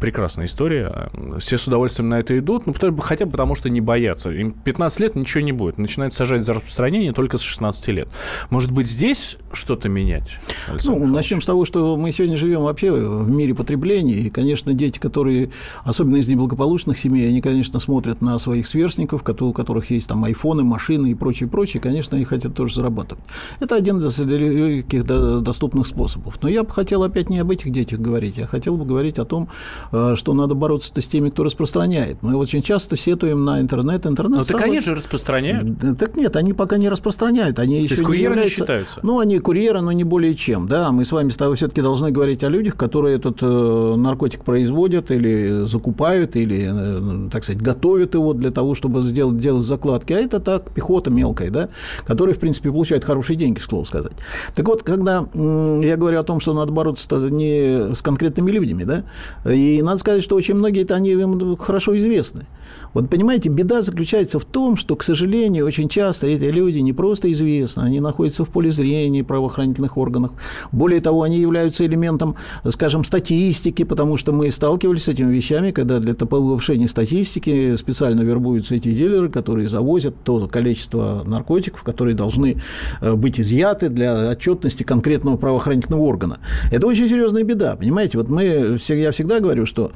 прекрасная 0.00 0.46
история. 0.46 1.10
Все 1.38 1.58
с 1.58 1.66
удовольствием 1.66 2.08
на 2.08 2.20
это 2.20 2.38
идут, 2.38 2.66
ну, 2.66 2.74
хотя 3.00 3.26
бы 3.26 3.32
потому, 3.32 3.54
что 3.54 3.68
не 3.70 3.80
боятся. 3.80 4.30
Им 4.30 4.52
15 4.52 5.00
лет 5.00 5.14
ничего 5.14 5.42
не 5.42 5.52
будет. 5.52 5.78
Начинают 5.78 6.14
сажать 6.14 6.42
за 6.42 6.54
распространение 6.54 7.12
только 7.12 7.38
с 7.38 7.42
16 7.42 7.88
лет. 7.88 8.08
Может 8.50 8.72
быть, 8.72 8.86
здесь 8.86 9.38
что-то 9.52 9.88
менять? 9.88 10.38
Александр 10.68 11.00
ну, 11.00 11.06
начнем 11.06 11.42
с 11.42 11.46
того, 11.46 11.64
что 11.64 11.96
мы 11.96 12.12
сегодня 12.12 12.36
живем 12.36 12.62
вообще 12.62 12.90
в 12.90 13.30
мире 13.30 13.54
потребления. 13.54 14.14
И, 14.14 14.30
конечно, 14.30 14.72
дети, 14.72 14.98
которые, 14.98 15.50
особенно 15.84 16.16
из 16.16 16.28
неблагополучных 16.28 16.98
семей, 16.98 17.28
они, 17.28 17.40
конечно, 17.40 17.78
смотрят 17.80 18.20
на 18.20 18.38
своих 18.38 18.66
сверстников, 18.66 19.22
у 19.40 19.52
которых 19.52 19.90
есть 19.90 20.08
там 20.08 20.24
айфоны, 20.24 20.62
машины 20.62 21.10
и 21.10 21.14
прочее, 21.14 21.48
прочее. 21.48 21.80
Конечно, 21.80 22.16
они 22.16 22.24
хотят 22.24 22.54
тоже 22.54 22.74
зарабатывать. 22.74 23.22
Это 23.60 23.76
один 23.76 23.98
из 23.98 24.18
легких 24.18 25.04
доступных 25.04 25.86
способов. 25.86 26.42
Но 26.42 26.48
я 26.48 26.62
бы 26.62 26.70
хотел 26.70 27.02
опять 27.02 27.28
не 27.28 27.38
об 27.38 27.50
этих 27.50 27.70
детях 27.70 28.00
говорить, 28.00 28.38
я 28.38 28.46
хотел 28.46 28.76
бы 28.76 28.84
говорить 28.84 29.18
о 29.18 29.24
том, 29.24 29.49
что 29.90 30.34
надо 30.34 30.54
бороться 30.54 30.92
с 31.00 31.08
теми, 31.08 31.30
кто 31.30 31.44
распространяет. 31.44 32.22
Мы 32.22 32.36
очень 32.36 32.62
часто 32.62 32.96
сетуем 32.96 33.44
на 33.44 33.60
интернет. 33.60 34.06
интернет 34.06 34.38
ну, 34.38 34.44
так 34.44 34.62
они 34.62 34.80
же 34.80 34.94
распространяют. 34.94 35.98
Так 35.98 36.16
нет, 36.16 36.36
они 36.36 36.52
пока 36.52 36.76
не 36.76 36.88
распространяют. 36.88 37.58
Они 37.58 37.76
То 37.76 37.82
еще 37.84 37.94
есть 37.94 38.04
курьеры 38.04 38.34
не, 38.34 38.42
являются... 38.42 38.60
не 38.60 38.66
считаются? 38.66 39.00
Ну, 39.02 39.18
они 39.18 39.38
курьеры, 39.38 39.80
но 39.80 39.92
не 39.92 40.04
более 40.04 40.34
чем. 40.34 40.66
Да, 40.68 40.92
мы 40.92 41.04
с 41.04 41.12
вами 41.12 41.30
все-таки 41.30 41.80
должны 41.80 42.10
говорить 42.10 42.44
о 42.44 42.48
людях, 42.48 42.76
которые 42.76 43.16
этот 43.16 43.38
э, 43.42 43.94
наркотик 43.96 44.44
производят 44.44 45.10
или 45.10 45.64
закупают, 45.64 46.36
или, 46.36 47.26
э, 47.26 47.30
так 47.30 47.44
сказать, 47.44 47.62
готовят 47.62 48.14
его 48.14 48.32
для 48.34 48.50
того, 48.50 48.74
чтобы 48.74 49.00
сделать, 49.02 49.38
делать 49.38 49.62
закладки. 49.62 50.12
А 50.12 50.16
это 50.16 50.40
так, 50.40 50.70
пехота 50.70 51.10
мелкая, 51.10 51.50
да, 51.50 51.68
которая, 52.04 52.34
в 52.34 52.38
принципе, 52.38 52.70
получает 52.70 53.04
хорошие 53.04 53.36
деньги, 53.36 53.58
к 53.58 53.62
слову 53.62 53.84
сказать. 53.84 54.12
Так 54.54 54.66
вот, 54.66 54.82
когда 54.82 55.26
я 55.34 55.96
говорю 55.96 56.18
о 56.18 56.22
том, 56.22 56.40
что 56.40 56.54
надо 56.54 56.72
бороться 56.72 57.08
не 57.30 57.94
с 57.94 58.02
конкретными 58.02 58.50
людьми, 58.50 58.84
да, 58.84 59.04
и 59.44 59.80
надо 59.82 59.98
сказать, 59.98 60.22
что 60.22 60.36
очень 60.36 60.54
многие 60.54 60.82
это 60.82 60.94
они 60.94 61.10
им 61.10 61.56
хорошо 61.56 61.96
известны. 61.96 62.46
Вот 62.92 63.08
понимаете, 63.08 63.48
беда 63.48 63.82
заключается 63.82 64.38
в 64.38 64.44
том, 64.44 64.76
что, 64.76 64.96
к 64.96 65.02
сожалению, 65.02 65.66
очень 65.66 65.88
часто 65.88 66.26
эти 66.26 66.44
люди 66.44 66.78
не 66.78 66.92
просто 66.92 67.30
известны, 67.30 67.82
они 67.82 68.00
находятся 68.00 68.44
в 68.44 68.48
поле 68.48 68.70
зрения 68.72 69.22
правоохранительных 69.22 69.96
органов. 69.96 70.32
Более 70.72 71.00
того, 71.00 71.22
они 71.22 71.38
являются 71.38 71.86
элементом, 71.86 72.36
скажем, 72.68 73.04
статистики, 73.04 73.84
потому 73.84 74.16
что 74.16 74.32
мы 74.32 74.50
сталкивались 74.50 75.04
с 75.04 75.08
этими 75.08 75.32
вещами, 75.32 75.70
когда 75.70 75.98
для 75.98 76.14
повышения 76.14 76.88
статистики 76.88 77.76
специально 77.76 78.22
вербуются 78.22 78.74
эти 78.74 78.92
дилеры, 78.92 79.28
которые 79.28 79.68
завозят 79.68 80.14
то 80.24 80.48
количество 80.48 81.22
наркотиков, 81.26 81.82
которые 81.82 82.14
должны 82.14 82.60
э, 83.00 83.14
быть 83.14 83.40
изъяты 83.40 83.88
для 83.88 84.30
отчетности 84.30 84.82
конкретного 84.82 85.36
правоохранительного 85.36 86.02
органа. 86.02 86.38
Это 86.72 86.86
очень 86.86 87.08
серьезная 87.08 87.44
беда, 87.44 87.76
понимаете? 87.76 88.18
Вот 88.18 88.28
мы, 88.28 88.78
я 88.88 89.12
всегда 89.12 89.29
говорю, 89.38 89.66
что 89.66 89.92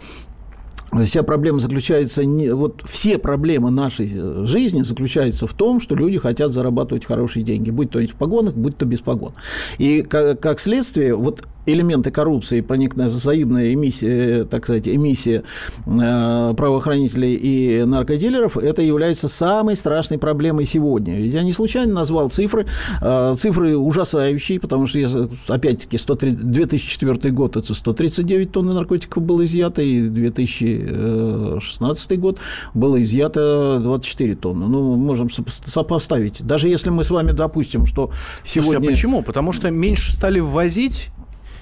вся 1.05 1.23
проблема 1.23 1.59
заключается 1.59 2.25
не 2.25 2.55
вот 2.55 2.83
все 2.87 3.19
проблемы 3.19 3.71
нашей 3.71 4.11
э, 4.15 4.47
жизни 4.47 4.83
заключаются 4.83 5.47
в 5.47 5.55
том, 5.55 5.81
что 5.81 5.95
люди 5.97 6.19
хотят 6.19 6.53
зарабатывать 6.53 7.05
хорошие 7.05 7.43
деньги, 7.43 7.71
будь 7.71 7.91
то 7.91 8.01
в 8.01 8.15
погонах, 8.15 8.55
будь 8.55 8.77
то 8.77 8.85
без 8.85 9.01
погон. 9.01 9.33
И 9.79 10.03
как, 10.03 10.41
как 10.41 10.61
следствие 10.61 11.17
вот 11.17 11.43
элементы 11.67 12.11
коррупции, 12.11 12.61
проникновенная 12.61 13.15
взаимная 13.15 13.73
эмиссия, 13.73 14.45
так 14.45 14.65
сказать, 14.65 14.89
эмиссия 14.89 15.43
э, 15.87 16.55
правоохранителей 16.57 17.35
и 17.35 17.85
наркодилеров, 17.85 18.57
это 18.57 18.83
является 18.83 19.29
самой 19.29 19.77
страшной 19.77 20.19
проблемой 20.19 20.65
сегодня. 20.65 21.21
Я 21.21 21.43
не 21.43 21.53
случайно 21.53 21.95
назвал 21.95 22.31
цифры, 22.31 22.67
э, 23.01 23.35
цифры 23.37 23.77
ужасающие, 23.77 24.61
потому 24.61 24.87
что, 24.87 25.29
опять-таки, 25.49 25.99
130, 25.99 26.51
2004 26.51 27.33
год– 27.33 27.57
это 27.59 27.75
139 27.75 28.53
тонн 28.53 28.67
наркотиков 28.67 29.23
было 29.23 29.45
изъято, 29.45 29.83
и 29.83 30.09
2016 30.09 32.19
год 32.19 32.39
было 32.73 33.03
изъято 33.03 33.79
24 33.81 34.37
тонны. 34.37 34.67
Ну, 34.67 34.97
можем 34.97 35.29
сопоставить. 35.31 36.43
Даже 36.43 36.69
если 36.69 36.91
мы 36.91 37.05
с 37.05 37.11
вами 37.11 37.33
допустим, 37.33 37.87
что 37.87 38.11
сегодня... 38.45 38.73
Слушайте, 38.73 38.89
а 38.89 38.91
почему? 38.91 39.23
Потому 39.23 39.53
что 39.53 39.71
меньше 39.71 40.13
стали 40.13 40.41
ввозить 40.41 41.11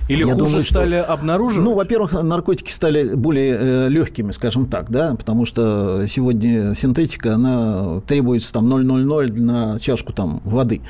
или 0.08 0.20
Я 0.20 0.34
хуже 0.34 0.36
думаю, 0.36 0.62
стали 0.62 1.02
что, 1.02 1.12
обнаруживать? 1.12 1.64
Ну, 1.64 1.74
во-первых, 1.74 2.12
наркотики 2.12 2.70
стали 2.70 3.14
более 3.14 3.56
э, 3.58 3.88
легкими, 3.88 4.32
скажем 4.32 4.66
так, 4.66 4.90
да, 4.90 5.14
потому 5.16 5.46
что 5.46 6.04
сегодня 6.08 6.74
синтетика, 6.74 7.34
она 7.34 8.00
требуется 8.06 8.52
там 8.52 8.72
0,00 8.72 9.40
на 9.40 9.78
чашку 9.78 10.12
там 10.12 10.40
воды. 10.44 10.80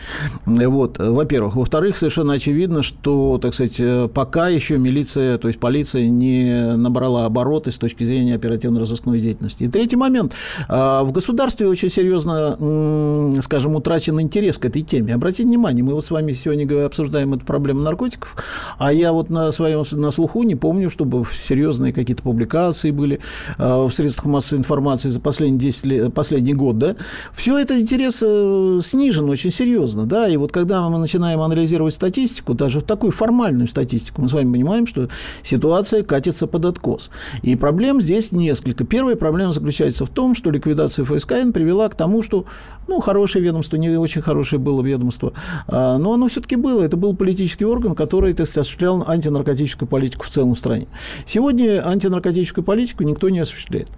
Вот, 0.46 0.98
во-первых. 0.98 1.56
Во-вторых, 1.56 1.96
совершенно 1.96 2.34
очевидно, 2.34 2.82
что, 2.82 3.38
так 3.40 3.54
сказать, 3.54 3.76
э, 3.78 4.08
пока 4.12 4.48
еще 4.48 4.78
милиция, 4.78 5.38
то 5.38 5.48
есть 5.48 5.60
полиция 5.60 6.06
не 6.08 6.76
набрала 6.76 7.26
обороты 7.26 7.72
с 7.72 7.78
точки 7.78 8.04
зрения 8.04 8.34
оперативно-розыскной 8.34 9.20
деятельности. 9.20 9.64
И 9.64 9.68
третий 9.68 9.96
момент. 9.96 10.32
А, 10.68 11.02
в 11.04 11.12
государстве 11.12 11.68
очень 11.68 11.90
серьезно, 11.90 13.38
скажем, 13.42 13.76
утрачен 13.76 14.20
интерес 14.20 14.58
к 14.58 14.64
этой 14.64 14.82
теме. 14.82 15.14
Обратите 15.14 15.44
внимание, 15.44 15.84
мы 15.84 15.94
вот 15.94 16.04
с 16.04 16.10
вами 16.10 16.32
сегодня 16.32 16.86
обсуждаем 16.86 17.34
эту 17.34 17.44
проблему 17.44 17.80
наркотиков, 17.82 18.36
а 18.78 18.92
я 19.02 19.12
вот 19.12 19.30
на 19.30 19.52
своем 19.52 19.84
на 19.92 20.10
слуху 20.10 20.42
не 20.44 20.54
помню, 20.54 20.88
чтобы 20.88 21.24
серьезные 21.42 21.92
какие-то 21.92 22.22
публикации 22.22 22.90
были 22.90 23.18
э, 23.58 23.84
в 23.84 23.92
средствах 23.92 24.26
массовой 24.26 24.60
информации 24.60 25.08
за 25.08 25.20
последние 25.20 25.60
10 25.60 25.86
лет, 25.86 26.14
последний 26.14 26.54
год, 26.54 26.78
да. 26.78 26.96
Все 27.34 27.58
это 27.58 27.80
интерес 27.80 28.22
э, 28.24 28.80
снижен 28.82 29.28
очень 29.28 29.50
серьезно, 29.50 30.06
да. 30.06 30.28
И 30.28 30.36
вот 30.36 30.52
когда 30.52 30.88
мы 30.88 30.98
начинаем 30.98 31.40
анализировать 31.40 31.94
статистику, 31.94 32.54
даже 32.54 32.80
в 32.80 32.84
такую 32.84 33.12
формальную 33.12 33.68
статистику, 33.68 34.22
мы 34.22 34.28
с 34.28 34.32
вами 34.32 34.52
понимаем, 34.52 34.86
что 34.86 35.08
ситуация 35.42 36.02
катится 36.02 36.46
под 36.46 36.64
откос. 36.64 37.10
И 37.42 37.56
проблем 37.56 38.00
здесь 38.00 38.32
несколько. 38.32 38.84
Первая 38.84 39.16
проблема 39.16 39.52
заключается 39.52 40.06
в 40.06 40.10
том, 40.10 40.34
что 40.34 40.50
ликвидация 40.50 41.04
ФСКН 41.04 41.50
привела 41.50 41.88
к 41.88 41.96
тому, 41.96 42.22
что, 42.22 42.46
ну, 42.88 43.00
хорошее 43.00 43.44
ведомство, 43.44 43.76
не 43.76 43.90
очень 43.90 44.22
хорошее 44.22 44.60
было 44.60 44.80
ведомство, 44.82 45.32
а, 45.66 45.98
но 45.98 46.12
оно 46.12 46.28
все-таки 46.28 46.56
было. 46.56 46.82
Это 46.82 46.96
был 46.96 47.16
политический 47.16 47.64
орган, 47.64 47.94
который, 47.94 48.32
так 48.34 48.46
сказать, 48.46 48.66
осуществлял 48.66 48.91
антинаркотическую 49.00 49.88
политику 49.88 50.26
в 50.26 50.28
целом 50.28 50.54
в 50.54 50.58
стране. 50.58 50.86
Сегодня 51.26 51.86
антинаркотическую 51.86 52.64
политику 52.64 53.04
никто 53.04 53.28
не 53.30 53.38
осуществляет. 53.38 53.88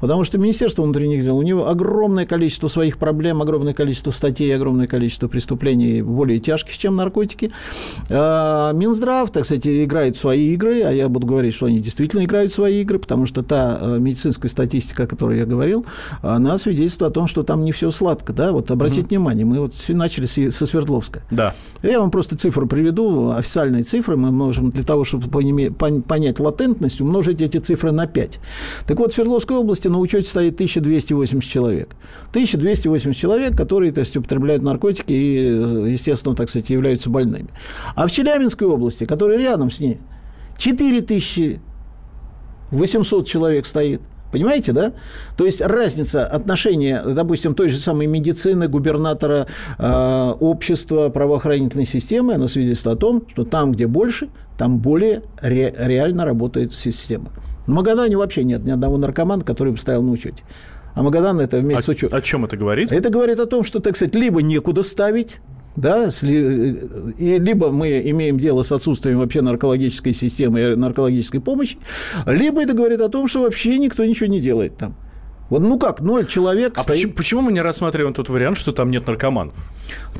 Потому 0.00 0.24
что 0.24 0.38
Министерство 0.38 0.82
внутренних 0.82 1.22
дел, 1.22 1.36
у 1.36 1.42
него 1.42 1.68
огромное 1.68 2.26
количество 2.26 2.68
своих 2.68 2.98
проблем, 2.98 3.40
огромное 3.40 3.72
количество 3.72 4.10
статей, 4.10 4.54
огромное 4.54 4.86
количество 4.86 5.28
преступлений 5.28 6.02
более 6.02 6.38
тяжких, 6.38 6.76
чем 6.76 6.96
наркотики. 6.96 7.52
А, 8.10 8.72
Минздрав, 8.72 9.30
так 9.30 9.44
сказать, 9.44 9.66
играет 9.66 10.16
свои 10.16 10.52
игры, 10.52 10.82
а 10.82 10.90
я 10.90 11.08
буду 11.08 11.26
говорить, 11.26 11.54
что 11.54 11.66
они 11.66 11.80
действительно 11.80 12.24
играют 12.24 12.52
свои 12.52 12.82
игры, 12.82 12.98
потому 12.98 13.26
что 13.26 13.42
та 13.42 13.78
э, 13.80 13.98
медицинская 13.98 14.50
статистика, 14.50 15.04
о 15.04 15.06
которой 15.06 15.38
я 15.38 15.46
говорил, 15.46 15.86
она 16.20 16.58
свидетельствует 16.58 17.12
о 17.12 17.14
том, 17.14 17.26
что 17.26 17.42
там 17.42 17.64
не 17.64 17.72
все 17.72 17.90
сладко. 17.90 18.32
Да? 18.32 18.52
Вот 18.52 18.70
обратите 18.70 19.02
mm-hmm. 19.02 19.08
внимание, 19.08 19.44
мы 19.44 19.60
вот 19.60 19.72
начали 19.88 20.26
со 20.26 20.66
Свердловска. 20.66 21.22
Да. 21.30 21.54
Я 21.82 22.00
вам 22.00 22.10
просто 22.10 22.36
цифру 22.36 22.66
приведу, 22.66 23.30
официальные 23.30 23.82
цифры. 23.82 24.16
Мы 24.16 24.30
можем 24.46 24.70
для 24.70 24.84
того, 24.84 25.04
чтобы 25.04 25.28
понять 25.28 26.40
латентность, 26.40 27.00
умножить 27.00 27.40
эти 27.40 27.58
цифры 27.58 27.92
на 27.92 28.06
5. 28.06 28.40
Так 28.86 28.98
вот, 28.98 29.12
в 29.12 29.14
Свердловской 29.14 29.56
области 29.56 29.88
на 29.88 29.98
учете 29.98 30.28
стоит 30.28 30.54
1280 30.54 31.50
человек. 31.50 31.88
1280 32.30 33.20
человек, 33.20 33.56
которые, 33.56 33.92
то 33.92 34.00
есть, 34.00 34.16
употребляют 34.16 34.62
наркотики 34.62 35.12
и, 35.12 35.90
естественно, 35.90 36.34
так 36.34 36.48
сказать, 36.48 36.70
являются 36.70 37.10
больными. 37.10 37.48
А 37.94 38.06
в 38.06 38.12
Челябинской 38.12 38.66
области, 38.66 39.04
которая 39.04 39.38
рядом 39.38 39.70
с 39.70 39.80
ней, 39.80 39.98
4800 40.58 43.26
человек 43.26 43.66
стоит. 43.66 44.00
Понимаете, 44.32 44.72
да? 44.72 44.92
То 45.36 45.44
есть 45.44 45.60
разница 45.60 46.26
отношения, 46.26 47.02
допустим, 47.04 47.54
той 47.54 47.68
же 47.68 47.78
самой 47.78 48.06
медицины, 48.06 48.66
губернатора, 48.66 49.46
э, 49.78 50.34
общества, 50.40 51.10
правоохранительной 51.10 51.84
системы, 51.84 52.34
она 52.34 52.48
свидетельствует 52.48 52.96
о 52.96 53.00
том, 53.00 53.22
что 53.28 53.44
там, 53.44 53.72
где 53.72 53.86
больше, 53.86 54.30
там 54.56 54.78
более 54.78 55.22
ре- 55.40 55.74
реально 55.76 56.24
работает 56.24 56.72
система. 56.72 57.26
В 57.66 57.70
Магадане 57.70 58.16
вообще 58.16 58.42
нет 58.42 58.64
ни 58.64 58.70
одного 58.70 58.96
наркомана, 58.96 59.44
который 59.44 59.72
бы 59.72 59.78
стоял 59.78 60.02
на 60.02 60.10
учете. 60.10 60.42
А 60.94 61.02
Магадан 61.02 61.38
это 61.38 61.58
вместе 61.58 61.80
а, 61.80 61.82
с 61.84 61.88
учетом. 61.88 62.18
О 62.18 62.20
чем 62.22 62.44
это 62.44 62.56
говорит? 62.56 62.90
Это 62.90 63.10
говорит 63.10 63.38
о 63.38 63.46
том, 63.46 63.64
что, 63.64 63.80
так 63.80 63.96
сказать, 63.96 64.14
либо 64.14 64.42
некуда 64.42 64.82
ставить, 64.82 65.36
да, 65.76 66.10
и 66.22 67.38
либо 67.38 67.70
мы 67.70 68.00
имеем 68.10 68.38
дело 68.38 68.62
с 68.62 68.72
отсутствием 68.72 69.18
вообще 69.18 69.40
наркологической 69.40 70.12
системы 70.12 70.60
и 70.60 70.76
наркологической 70.76 71.40
помощи, 71.40 71.78
либо 72.26 72.62
это 72.62 72.74
говорит 72.74 73.00
о 73.00 73.08
том, 73.08 73.26
что 73.26 73.42
вообще 73.42 73.78
никто 73.78 74.04
ничего 74.04 74.26
не 74.26 74.40
делает 74.40 74.76
там. 74.76 74.94
Вот, 75.52 75.60
ну 75.60 75.78
как, 75.78 76.00
ноль 76.00 76.26
человек. 76.26 76.78
А 76.78 76.82
стоит... 76.82 76.96
почему, 76.96 77.12
почему 77.12 77.40
мы 77.42 77.52
не 77.52 77.60
рассматриваем 77.60 78.14
тот 78.14 78.30
вариант, 78.30 78.56
что 78.56 78.72
там 78.72 78.90
нет 78.90 79.06
наркоманов? 79.06 79.52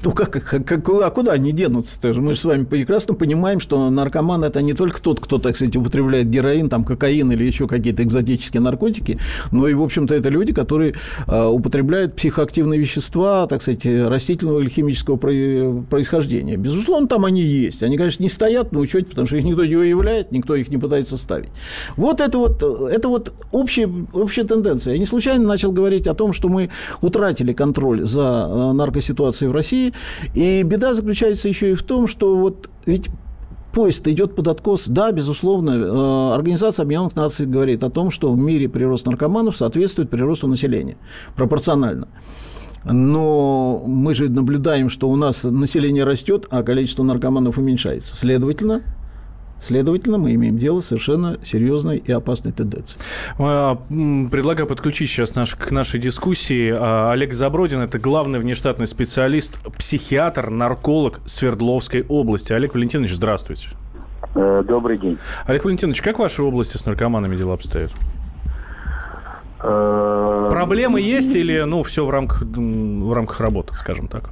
Ну 0.05 0.13
как, 0.13 0.31
как, 0.31 0.67
как 0.67 0.87
а 0.89 1.11
куда 1.11 1.33
они 1.33 1.53
денутся? 1.53 1.99
Мы 2.03 2.35
же 2.35 2.41
с 2.41 2.45
вами 2.45 2.65
прекрасно 2.65 3.15
понимаем, 3.15 3.59
что 3.59 3.89
наркоман 3.89 4.45
это 4.45 4.61
не 4.61 4.75
только 4.75 5.01
тот, 5.01 5.21
кто, 5.21 5.39
так 5.39 5.57
сказать, 5.57 5.75
употребляет 5.75 6.29
героин, 6.29 6.69
там, 6.69 6.85
кокаин 6.85 7.33
или 7.33 7.45
еще 7.45 7.67
какие-то 7.67 8.03
экзотические 8.03 8.61
наркотики, 8.61 9.19
но 9.53 9.67
и, 9.69 9.73
в 9.73 9.83
общем-то, 9.83 10.15
это 10.15 10.29
люди, 10.29 10.53
которые 10.53 10.97
э, 11.27 11.45
употребляют 11.47 12.15
психоактивные 12.15 12.79
вещества, 12.79 13.47
так 13.47 13.63
сказать, 13.63 13.87
растительного 13.87 14.61
или 14.61 14.69
химического 14.69 15.17
происхождения. 15.17 16.59
Безусловно, 16.59 17.09
там 17.09 17.25
они 17.25 17.41
есть. 17.41 17.83
Они, 17.83 17.97
конечно, 17.97 18.23
не 18.23 18.29
стоят 18.29 18.73
на 18.73 18.81
учете, 18.81 19.07
потому 19.07 19.27
что 19.27 19.39
их 19.39 19.45
никто 19.45 19.65
не 19.65 19.77
выявляет, 19.77 20.31
никто 20.31 20.55
их 20.55 20.69
не 20.69 20.77
пытается 20.77 21.17
ставить. 21.17 21.49
Вот 21.97 22.21
это 22.21 22.37
вот, 22.37 22.63
это 22.63 23.09
вот 23.09 23.33
общая, 23.51 23.89
общая 24.13 24.45
тенденция. 24.45 24.93
Я 24.93 24.99
не 24.99 25.07
случайно 25.07 25.22
случайно 25.23 25.47
начал 25.47 25.71
говорить 25.71 26.09
о 26.09 26.15
том, 26.15 26.33
что 26.33 26.49
мы 26.49 26.69
утратили 27.01 27.53
контроль 27.53 28.05
за 28.05 28.49
э, 28.51 28.73
наркоситуацией 28.73 29.51
в 29.51 29.55
России. 29.55 29.93
И 30.35 30.65
беда 30.65 30.95
заключается 30.95 31.49
еще 31.49 31.73
и 31.73 31.75
в 31.75 31.85
том, 31.85 32.09
что 32.09 32.37
вот 32.37 32.69
ведь 32.87 33.09
поезд 33.73 34.09
идет 34.09 34.35
под 34.35 34.49
откос. 34.49 34.89
Да, 34.89 35.13
безусловно, 35.13 35.71
э, 35.71 36.35
Организация 36.35 36.83
Объединенных 36.83 37.15
Наций 37.15 37.47
говорит 37.47 37.85
о 37.85 37.91
том, 37.91 38.11
что 38.11 38.33
в 38.33 38.37
мире 38.37 38.69
прирост 38.69 39.07
наркоманов 39.07 39.57
соответствует 39.57 40.11
приросту 40.11 40.49
населения 40.49 40.97
пропорционально. 41.37 42.09
Но 42.85 43.81
мы 43.87 44.13
же 44.15 44.29
наблюдаем, 44.29 44.91
что 44.91 45.09
у 45.09 45.15
нас 45.15 45.45
население 45.45 46.03
растет, 46.03 46.47
а 46.51 46.65
количество 46.65 47.05
наркоманов 47.05 47.59
уменьшается. 47.59 48.17
Следовательно, 48.17 48.83
Следовательно, 49.63 50.19
мы 50.19 50.35
имеем 50.35 50.59
дело 50.59 50.81
с 50.81 50.87
совершенно 50.87 51.37
серьезной 51.45 51.99
и 51.99 52.11
опасной 52.11 52.51
тенденцией. 52.51 53.01
А, 53.39 53.77
предлагаю 53.77 54.67
подключить 54.67 55.09
сейчас 55.09 55.37
наш, 55.37 55.55
к 55.55 55.71
нашей 55.71 56.01
дискуссии. 56.01 56.75
А, 56.77 57.13
Олег 57.13 57.33
Забродин– 57.33 57.81
это 57.83 58.01
главный 58.01 58.41
внештатный 58.41 58.89
специалист, 58.89 59.59
психиатр, 59.79 60.51
нарколог 60.51 61.21
Свердловской 61.27 62.05
области. 62.09 62.53
Олег 62.53 62.75
Валентинович, 62.75 63.15
здравствуйте. 63.15 63.69
Э, 64.35 64.65
добрый 64.67 64.99
день. 64.99 65.17
Олег 65.47 65.65
Валентинович, 65.65 66.03
как 66.03 66.17
в 66.17 66.19
вашей 66.19 66.45
области 66.45 66.77
с 66.77 66.85
наркоманами 66.85 67.37
дела 67.37 67.55
обстоят? 67.55 67.93
Э, 69.63 70.49
Проблемы 70.51 71.01
есть 71.01 71.37
или 71.37 71.61
ну, 71.61 71.85
все 71.85 72.05
в 72.05 72.11
рамках, 72.11 72.43
в 72.43 73.13
рамках 73.13 73.39
работы, 73.39 73.75
скажем 73.75 74.09
так? 74.09 74.31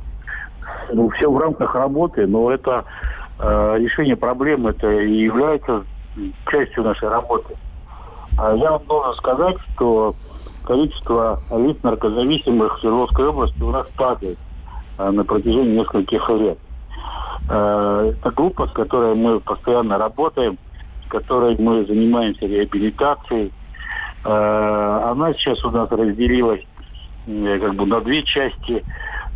Ну, 0.93 1.09
все 1.11 1.31
в 1.31 1.39
рамках 1.39 1.77
работы, 1.77 2.27
но 2.27 2.51
это 2.51 2.85
Э, 2.85 3.10
решение 3.43 4.17
проблемы 4.17 4.71
это 4.71 4.91
и 4.91 5.23
является 5.23 5.85
частью 6.51 6.85
нашей 6.85 7.09
работы. 7.09 7.57
А 8.39 8.55
я 8.55 8.73
вам 8.73 8.85
должен 8.87 9.15
сказать, 9.15 9.57
что 9.75 10.15
количество 10.65 11.41
лиц 11.57 11.77
наркозависимых 11.83 12.77
в 12.77 12.81
Свердловской 12.81 13.29
области 13.29 13.63
у 13.63 13.71
нас 13.71 13.87
падает 13.97 14.39
э, 14.99 15.11
на 15.11 15.25
протяжении 15.25 15.79
нескольких 15.79 16.29
лет. 16.31 16.59
Э, 17.49 18.13
это 18.13 18.31
группа, 18.31 18.67
с 18.67 18.73
которой 18.73 19.15
мы 19.15 19.41
постоянно 19.41 19.99
работаем, 19.99 20.59
с 21.07 21.11
которой 21.11 21.57
мы 21.59 21.85
занимаемся 21.87 22.47
реабилитацией. 22.47 23.53
Она 24.23 25.33
сейчас 25.33 25.65
у 25.65 25.71
нас 25.71 25.91
разделилась 25.91 26.61
как 27.27 27.75
бы 27.75 27.87
на 27.87 28.03
две 28.03 28.23
части. 28.23 28.85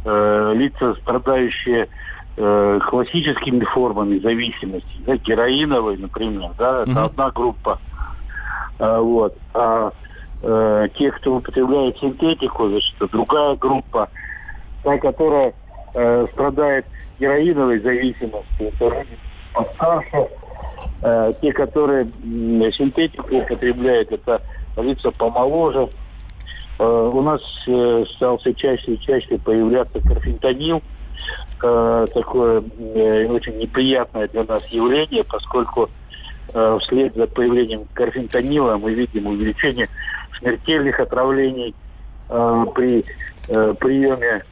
Лица, 0.04 0.94
страдающие 1.00 1.88
э, 2.36 2.78
классическими 2.88 3.64
формами 3.64 4.18
зависимости, 4.18 4.88
да, 5.06 5.16
героиновой, 5.16 5.96
например, 5.96 6.50
да, 6.58 6.82
это 6.82 6.90
mm 6.90 7.04
одна 7.04 7.30
группа. 7.30 7.78
А, 8.78 9.00
вот. 9.00 9.36
А 9.54 9.90
э, 10.42 10.88
те, 10.96 11.10
кто 11.12 11.36
употребляет 11.36 11.98
синтетику, 11.98 12.68
значит, 12.68 12.94
это 12.96 13.08
другая 13.08 13.56
группа, 13.56 14.08
та, 14.82 14.98
которая 14.98 15.54
э, 15.94 16.26
страдает 16.32 16.86
героиновой 17.20 17.78
зависимостью, 17.80 18.44
это 18.58 19.04
постарше. 19.52 20.28
Э, 21.02 21.32
те, 21.40 21.52
которые 21.52 22.04
э, 22.04 22.70
синтетику 22.72 23.36
употребляют, 23.36 24.10
это 24.10 24.42
лица 24.76 25.10
помоложе. 25.12 25.88
Э, 26.80 27.10
у 27.12 27.22
нас 27.22 27.40
э, 27.68 28.04
стал 28.16 28.38
все 28.38 28.52
чаще 28.54 28.94
и 28.94 29.00
чаще 29.00 29.38
появляться 29.38 30.00
карфентанил– 30.00 30.82
э, 31.62 32.06
такое 32.12 32.62
э, 32.78 33.26
очень 33.26 33.58
неприятное 33.58 34.28
для 34.28 34.44
нас 34.44 34.64
явление, 34.66 35.24
поскольку 35.24 35.88
э, 36.52 36.78
вслед 36.82 37.14
за 37.14 37.26
появлением 37.26 37.86
карфентанила 37.94 38.76
мы 38.76 38.92
видим 38.94 39.26
увеличение 39.26 39.86
смертельных 40.38 41.00
отравлений 41.00 41.74
э, 42.28 42.66
при 42.74 43.04
э, 43.48 43.74
приеме 43.78 44.44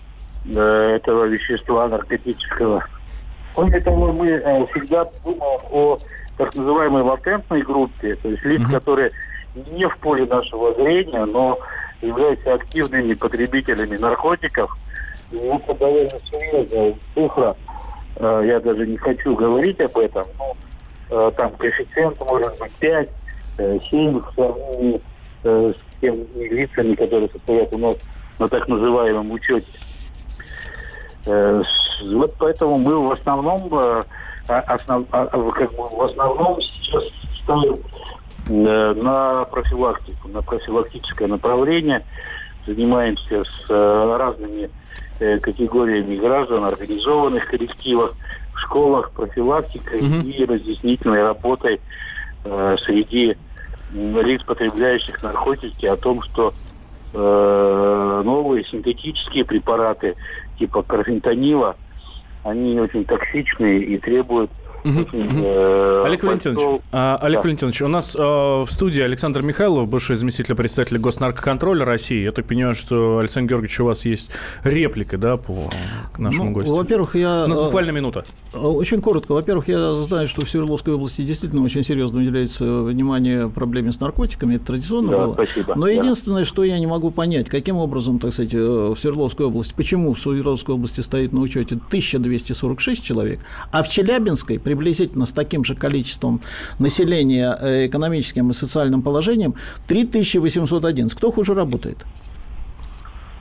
э, 0.46 0.96
этого 0.96 1.24
вещества 1.24 1.88
наркотического. 1.88 2.84
Кроме 3.54 3.80
того, 3.80 4.12
мы 4.12 4.28
э, 4.28 4.66
всегда 4.68 5.06
думаем 5.24 5.60
о 5.70 5.98
так 6.38 6.54
называемой 6.54 7.02
латентной 7.02 7.62
группе, 7.62 8.14
то 8.14 8.28
есть 8.28 8.42
лиц, 8.44 8.62
mm-hmm. 8.62 8.72
которые 8.72 9.10
не 9.70 9.86
в 9.86 9.96
поле 9.98 10.24
нашего 10.24 10.72
зрения, 10.74 11.26
но 11.26 11.58
являются 12.00 12.54
активными 12.54 13.12
потребителями 13.12 13.98
наркотиков– 13.98 14.76
это 15.38 15.74
довольно 15.74 16.18
серьезная 16.30 16.94
цифра. 17.14 17.56
Э, 18.16 18.42
я 18.46 18.60
даже 18.60 18.86
не 18.86 18.96
хочу 18.96 19.34
говорить 19.34 19.80
об 19.80 19.96
этом. 19.98 20.26
Но 20.38 20.56
э, 21.10 21.32
там 21.36 21.52
коэффициент 21.52 22.18
может 22.20 22.58
быть 22.58 22.72
5, 22.72 23.08
7 23.56 24.20
в 24.20 24.34
сравнении 24.34 25.00
э, 25.44 25.72
с 25.76 26.00
теми 26.00 26.26
лицами, 26.34 26.94
которые 26.94 27.28
состоят 27.28 27.72
у 27.74 27.78
нас 27.78 27.96
на 28.38 28.48
так 28.48 28.66
называемом 28.68 29.30
учете. 29.30 29.66
Вот 31.24 32.34
поэтому 32.36 32.78
мы 32.78 32.98
в 32.98 33.12
основном 33.12 33.70
а, 34.48 34.60
основ, 34.60 35.06
а, 35.12 35.26
как 35.26 35.72
бы 35.74 35.88
в 35.88 36.02
основном 36.02 36.60
сейчас 36.60 37.04
ставим 37.42 37.78
э, 38.48 38.94
на 38.94 39.44
профилактику, 39.44 40.28
на 40.28 40.42
профилактическое 40.42 41.28
направление. 41.28 42.04
Занимаемся 42.66 43.44
с 43.44 43.70
э, 43.70 44.16
разными 44.18 44.64
э, 44.64 44.70
категориями 45.40 46.16
граждан, 46.16 46.64
организованных 46.64 47.48
коллективах, 47.48 48.14
в 48.54 48.58
школах, 48.60 49.10
профилактикой 49.12 50.00
Мгм. 50.02 50.20
и 50.28 50.44
разъяснительной 50.44 51.22
работой 51.22 51.80
э, 52.44 52.76
среди 52.84 53.36
лиц, 53.92 54.42
потребляющих 54.44 55.22
наркотики, 55.22 55.86
о 55.86 55.96
том, 55.96 56.22
что 56.22 56.52
э, 57.12 58.22
новые 58.24 58.64
синтетические 58.64 59.44
препараты 59.44 60.16
типа 60.58 60.82
карфентанила, 60.82 61.76
они 62.44 62.80
очень 62.80 63.04
токсичные 63.04 63.82
и 63.82 63.98
требуют 63.98 64.50
Э, 64.84 66.02
Олег 66.06 66.22
Валентинович, 66.24 66.80
а, 66.90 67.16
Олег. 67.20 67.44
Валентинович, 67.44 67.82
у 67.82 67.88
нас 67.88 68.16
э, 68.16 68.20
в 68.20 68.66
студии 68.68 69.00
Александр 69.02 69.42
Михайлов, 69.42 69.88
бывший 69.88 70.16
заместитель 70.16 70.54
председателя 70.54 70.98
госнаркоконтроля 70.98 71.84
России. 71.84 72.22
Я 72.22 72.32
так 72.32 72.46
понимаю, 72.46 72.74
что, 72.74 73.18
Александр 73.18 73.50
Георгиевич, 73.50 73.80
у 73.80 73.84
вас 73.86 74.04
есть 74.04 74.30
реплика, 74.64 75.18
да, 75.18 75.36
по 75.36 75.70
нашему 76.18 76.46
Ну, 76.46 76.52
гостю? 76.52 76.74
Во-первых, 76.74 77.14
я... 77.16 77.44
У 77.44 77.48
нас 77.48 77.60
э, 77.60 77.64
буквально 77.64 77.90
минута. 77.90 78.24
Очень 78.52 79.00
коротко. 79.00 79.32
Во-первых, 79.32 79.68
я 79.68 79.92
знаю, 79.94 80.26
что 80.28 80.44
в 80.44 80.50
Свердловской 80.50 80.94
области 80.94 81.22
действительно 81.22 81.62
очень 81.62 81.82
серьезно 81.84 82.20
уделяется 82.20 82.82
внимание 82.82 83.48
проблеме 83.48 83.92
с 83.92 84.00
наркотиками. 84.00 84.56
Это 84.56 84.66
традиционно 84.66 85.10
Да, 85.12 85.18
было. 85.18 85.32
спасибо. 85.34 85.74
Но 85.76 85.88
единственное, 85.88 86.44
что 86.44 86.64
я 86.64 86.78
не 86.78 86.86
могу 86.86 87.10
понять, 87.10 87.48
каким 87.48 87.76
образом, 87.76 88.18
так 88.18 88.32
сказать, 88.32 88.52
э, 88.54 88.58
в 88.58 88.98
Свердловской 88.98 89.46
области, 89.46 89.72
почему 89.76 90.12
в 90.12 90.18
Свердловской 90.18 90.74
области 90.74 91.00
стоит 91.00 91.32
на 91.32 91.40
учете 91.40 91.76
1246 91.76 93.02
человек, 93.02 93.40
а 93.70 93.82
в 93.82 93.88
Челябинской 93.88 94.58
приблизительно 94.72 95.26
с 95.26 95.32
таким 95.32 95.64
же 95.64 95.74
количеством 95.74 96.40
населения, 96.78 97.56
э, 97.60 97.86
экономическим 97.86 98.50
и 98.50 98.52
социальным 98.54 99.02
положением 99.02 99.54
3811. 99.86 101.14
Кто 101.14 101.30
хуже 101.30 101.54
работает? 101.54 102.06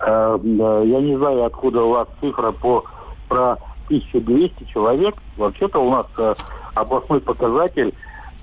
Э, 0.01 0.37
Я 0.43 1.01
не 1.01 1.17
знаю, 1.17 1.45
откуда 1.45 1.81
у 1.81 1.89
вас 1.89 2.07
цифра 2.19 2.51
по 2.51 2.83
про 3.29 3.57
1200 3.87 4.65
человек. 4.73 5.15
Вообще-то 5.37 5.79
у 5.79 5.89
нас 5.89 6.05
э, 6.17 6.35
областной 6.75 7.21
показатель 7.21 7.93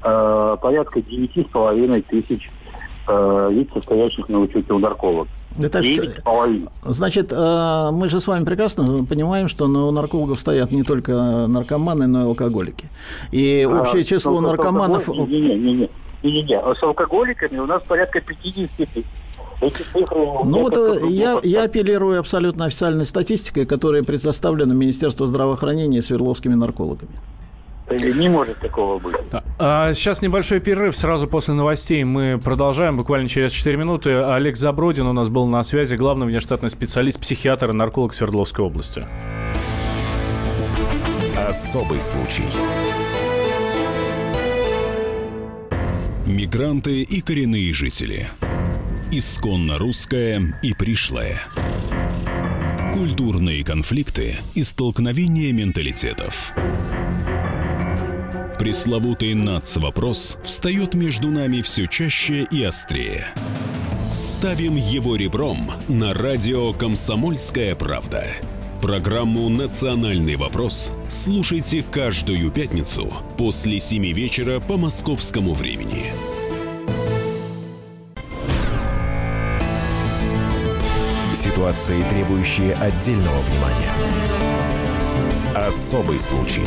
порядка 0.00 1.00
9,5 1.00 2.04
тысяч 2.08 2.50
э, 3.08 3.48
лиц, 3.52 3.68
состоящих 3.74 4.28
на 4.28 4.38
учете 4.40 4.72
у 4.72 4.78
наркологов. 4.78 5.28
Это 5.58 5.80
вс- 5.80 6.22
9,5. 6.24 6.68
Значит, 6.84 7.32
э, 7.32 7.90
мы 7.92 8.08
же 8.08 8.20
с 8.20 8.26
вами 8.26 8.44
прекрасно 8.44 9.04
понимаем, 9.04 9.48
что 9.48 9.66
на- 9.66 9.86
у 9.86 9.90
наркологов 9.90 10.38
стоят 10.40 10.70
не 10.70 10.82
только 10.82 11.46
наркоманы, 11.48 12.06
но 12.06 12.22
и 12.22 12.24
алкоголики. 12.24 12.88
И 13.32 13.66
общее 13.70 14.02
А, 14.02 14.04
число 14.04 14.40
наркоманов... 14.40 15.08
Не-не-не. 15.08 16.58
А 16.58 16.74
С 16.74 16.82
алкоголиками 16.82 17.58
у 17.58 17.66
нас 17.66 17.82
порядка 17.82 18.20
50 18.20 18.70
тысяч. 18.76 19.04
Ну 19.60 20.62
вот 20.62 20.76
э, 20.76 21.00
я, 21.08 21.38
я 21.42 21.64
апеллирую 21.64 22.20
абсолютно 22.20 22.66
официальной 22.66 23.04
статистикой, 23.04 23.66
которая 23.66 24.04
предоставлена 24.04 24.72
Министерству 24.74 25.26
здравоохранения 25.26 26.00
свердловскими 26.00 26.54
наркологами. 26.54 27.10
Не 27.90 28.28
может 28.28 28.58
такого 28.58 28.98
быть. 28.98 29.16
Да. 29.30 29.42
А, 29.58 29.92
сейчас 29.94 30.20
небольшой 30.20 30.60
перерыв. 30.60 30.96
Сразу 30.96 31.26
после 31.26 31.54
новостей 31.54 32.04
мы 32.04 32.38
продолжаем. 32.42 32.96
Буквально 32.96 33.28
через 33.28 33.52
4 33.52 33.76
минуты. 33.76 34.12
Олег 34.12 34.56
Забродин 34.56 35.06
у 35.06 35.12
нас 35.12 35.30
был 35.30 35.46
на 35.46 35.62
связи. 35.62 35.96
Главный 35.96 36.26
внештатный 36.26 36.70
специалист, 36.70 37.18
психиатр 37.18 37.70
и 37.70 37.74
нарколог 37.74 38.12
Свердловской 38.12 38.64
области. 38.64 39.06
Особый 41.36 42.00
случай. 42.00 42.44
Мигранты 46.26 47.02
и 47.02 47.22
коренные 47.22 47.72
жители. 47.72 48.28
Исконно 49.10 49.78
русское 49.78 50.60
и 50.62 50.74
пришлое. 50.74 51.40
Культурные 52.92 53.64
конфликты 53.64 54.36
и 54.54 54.62
столкновения 54.62 55.52
менталитетов. 55.54 56.52
Пресловутый 58.58 59.34
НАЦ-вопрос 59.34 60.36
встает 60.42 60.94
между 60.94 61.28
нами 61.30 61.60
все 61.60 61.86
чаще 61.86 62.42
и 62.50 62.64
острее. 62.64 63.28
Ставим 64.12 64.74
его 64.74 65.14
ребром 65.14 65.70
на 65.86 66.12
радио 66.12 66.72
«Комсомольская 66.72 67.76
правда». 67.76 68.26
Программу 68.82 69.48
«Национальный 69.48 70.34
вопрос» 70.34 70.90
слушайте 71.08 71.84
каждую 71.88 72.50
пятницу 72.50 73.12
после 73.36 73.78
7 73.78 74.12
вечера 74.12 74.58
по 74.58 74.76
московскому 74.76 75.54
времени. 75.54 76.06
Ситуации, 81.32 82.02
требующие 82.10 82.74
отдельного 82.74 83.38
внимания. 83.38 83.92
Особый 85.54 86.18
случай. 86.18 86.66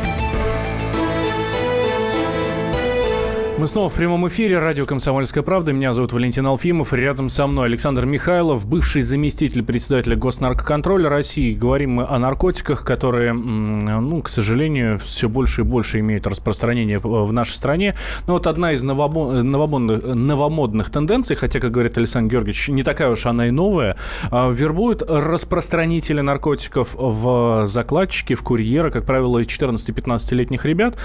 Мы 3.61 3.67
снова 3.67 3.89
в 3.89 3.93
прямом 3.93 4.27
эфире. 4.27 4.57
Радио 4.57 4.87
«Комсомольская 4.87 5.43
правда». 5.43 5.71
Меня 5.71 5.93
зовут 5.93 6.13
Валентин 6.13 6.47
Алфимов. 6.47 6.93
Рядом 6.93 7.29
со 7.29 7.45
мной 7.45 7.67
Александр 7.67 8.07
Михайлов, 8.07 8.67
бывший 8.67 9.03
заместитель 9.03 9.61
председателя 9.61 10.15
Госнаркоконтроля 10.15 11.09
России. 11.09 11.53
Говорим 11.53 11.91
мы 11.91 12.07
о 12.07 12.17
наркотиках, 12.17 12.83
которые, 12.83 13.33
ну, 13.33 14.19
к 14.23 14.29
сожалению, 14.29 14.97
все 14.97 15.29
больше 15.29 15.61
и 15.61 15.63
больше 15.63 15.99
имеют 15.99 16.25
распространение 16.25 16.97
в 16.97 17.31
нашей 17.31 17.51
стране. 17.51 17.93
Но 18.25 18.33
вот 18.33 18.47
одна 18.47 18.71
из 18.71 18.83
новобо- 18.83 19.43
новомодных, 19.43 20.05
новомодных 20.05 20.89
тенденций, 20.89 21.35
хотя, 21.35 21.59
как 21.59 21.69
говорит 21.69 21.95
Александр 21.99 22.31
Георгиевич, 22.31 22.69
не 22.69 22.81
такая 22.81 23.11
уж 23.11 23.27
она 23.27 23.47
и 23.47 23.51
новая, 23.51 23.95
а, 24.31 24.49
вербуют 24.49 25.03
распространители 25.07 26.21
наркотиков 26.21 26.95
в 26.95 27.67
закладчики, 27.67 28.33
в 28.33 28.41
курьеры, 28.41 28.89
как 28.89 29.05
правило, 29.05 29.43
14-15-летних 29.43 30.65
ребят. 30.65 30.97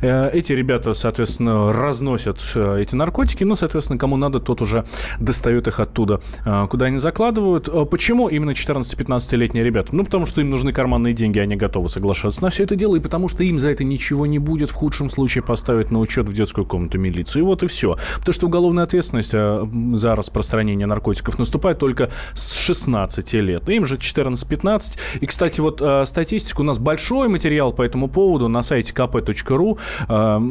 Э, 0.00 0.30
Эти 0.32 0.52
ребята, 0.52 0.92
соответственно, 0.92 1.72
разносят 2.04 2.40
э, 2.54 2.82
эти 2.82 2.94
наркотики, 2.94 3.44
ну, 3.44 3.54
соответственно, 3.54 3.98
кому 3.98 4.16
надо, 4.16 4.38
тот 4.38 4.60
уже 4.60 4.84
достает 5.18 5.66
их 5.66 5.80
оттуда, 5.80 6.20
э, 6.44 6.66
куда 6.68 6.86
они 6.86 6.98
закладывают. 6.98 7.68
Э, 7.68 7.84
Почему 7.84 8.28
именно 8.28 8.50
14-15-летние 8.50 9.64
ребята? 9.64 9.94
Ну, 9.94 10.04
потому 10.04 10.26
что 10.26 10.40
им 10.40 10.50
нужны 10.50 10.72
карманные 10.72 11.14
деньги, 11.14 11.38
они 11.38 11.56
готовы 11.56 11.88
соглашаться 11.88 12.42
на 12.42 12.50
все 12.50 12.64
это 12.64 12.76
дело, 12.76 12.96
и 12.96 13.00
потому 13.00 13.28
что 13.28 13.42
им 13.42 13.58
за 13.58 13.70
это 13.70 13.84
ничего 13.84 14.26
не 14.26 14.38
будет, 14.38 14.70
в 14.70 14.74
худшем 14.74 15.08
случае 15.08 15.42
поставить 15.42 15.90
на 15.90 15.98
учет 15.98 16.28
в 16.28 16.34
детскую 16.34 16.66
комнату 16.66 16.98
милиции. 16.98 17.40
И 17.40 17.42
вот 17.42 17.62
и 17.62 17.66
все. 17.66 17.96
Потому 18.18 18.34
что 18.34 18.46
уголовная 18.46 18.84
ответственность 18.84 19.30
за 19.32 20.14
распространение 20.14 20.86
наркотиков 20.86 21.38
наступает 21.38 21.78
только 21.78 22.10
с 22.34 22.54
16 22.54 23.32
лет. 23.34 23.68
Им 23.68 23.86
же 23.86 23.96
14-15. 23.96 24.98
И, 25.20 25.26
кстати, 25.26 25.60
вот 25.60 25.82
статистика, 26.04 26.60
у 26.60 26.64
нас 26.64 26.78
большой 26.78 27.28
материал 27.28 27.72
по 27.72 27.82
этому 27.82 28.08
поводу 28.08 28.48
на 28.48 28.62
сайте 28.62 28.92
kp.ru. 28.92 29.78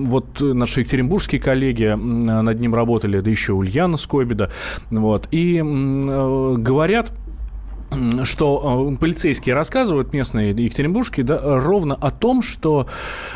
Вот 0.06 0.42
наши 0.42 0.82
екатеринбургские 0.82 1.43
коллеги 1.44 1.94
над 1.96 2.60
ним 2.60 2.74
работали, 2.74 3.20
да 3.20 3.30
еще 3.30 3.54
Ульяна 3.54 3.98
Скобида. 3.98 4.50
Вот. 4.90 5.28
И 5.32 5.58
э, 5.60 6.56
говорят, 6.58 7.12
что 8.24 8.92
э, 8.94 8.98
полицейские 8.98 9.56
рассказывают, 9.56 10.14
местные 10.14 10.50
екатеринбургские, 10.50 11.26
да, 11.26 11.40
ровно 11.60 11.96
о 11.96 12.12
том, 12.12 12.42
что, 12.42 12.88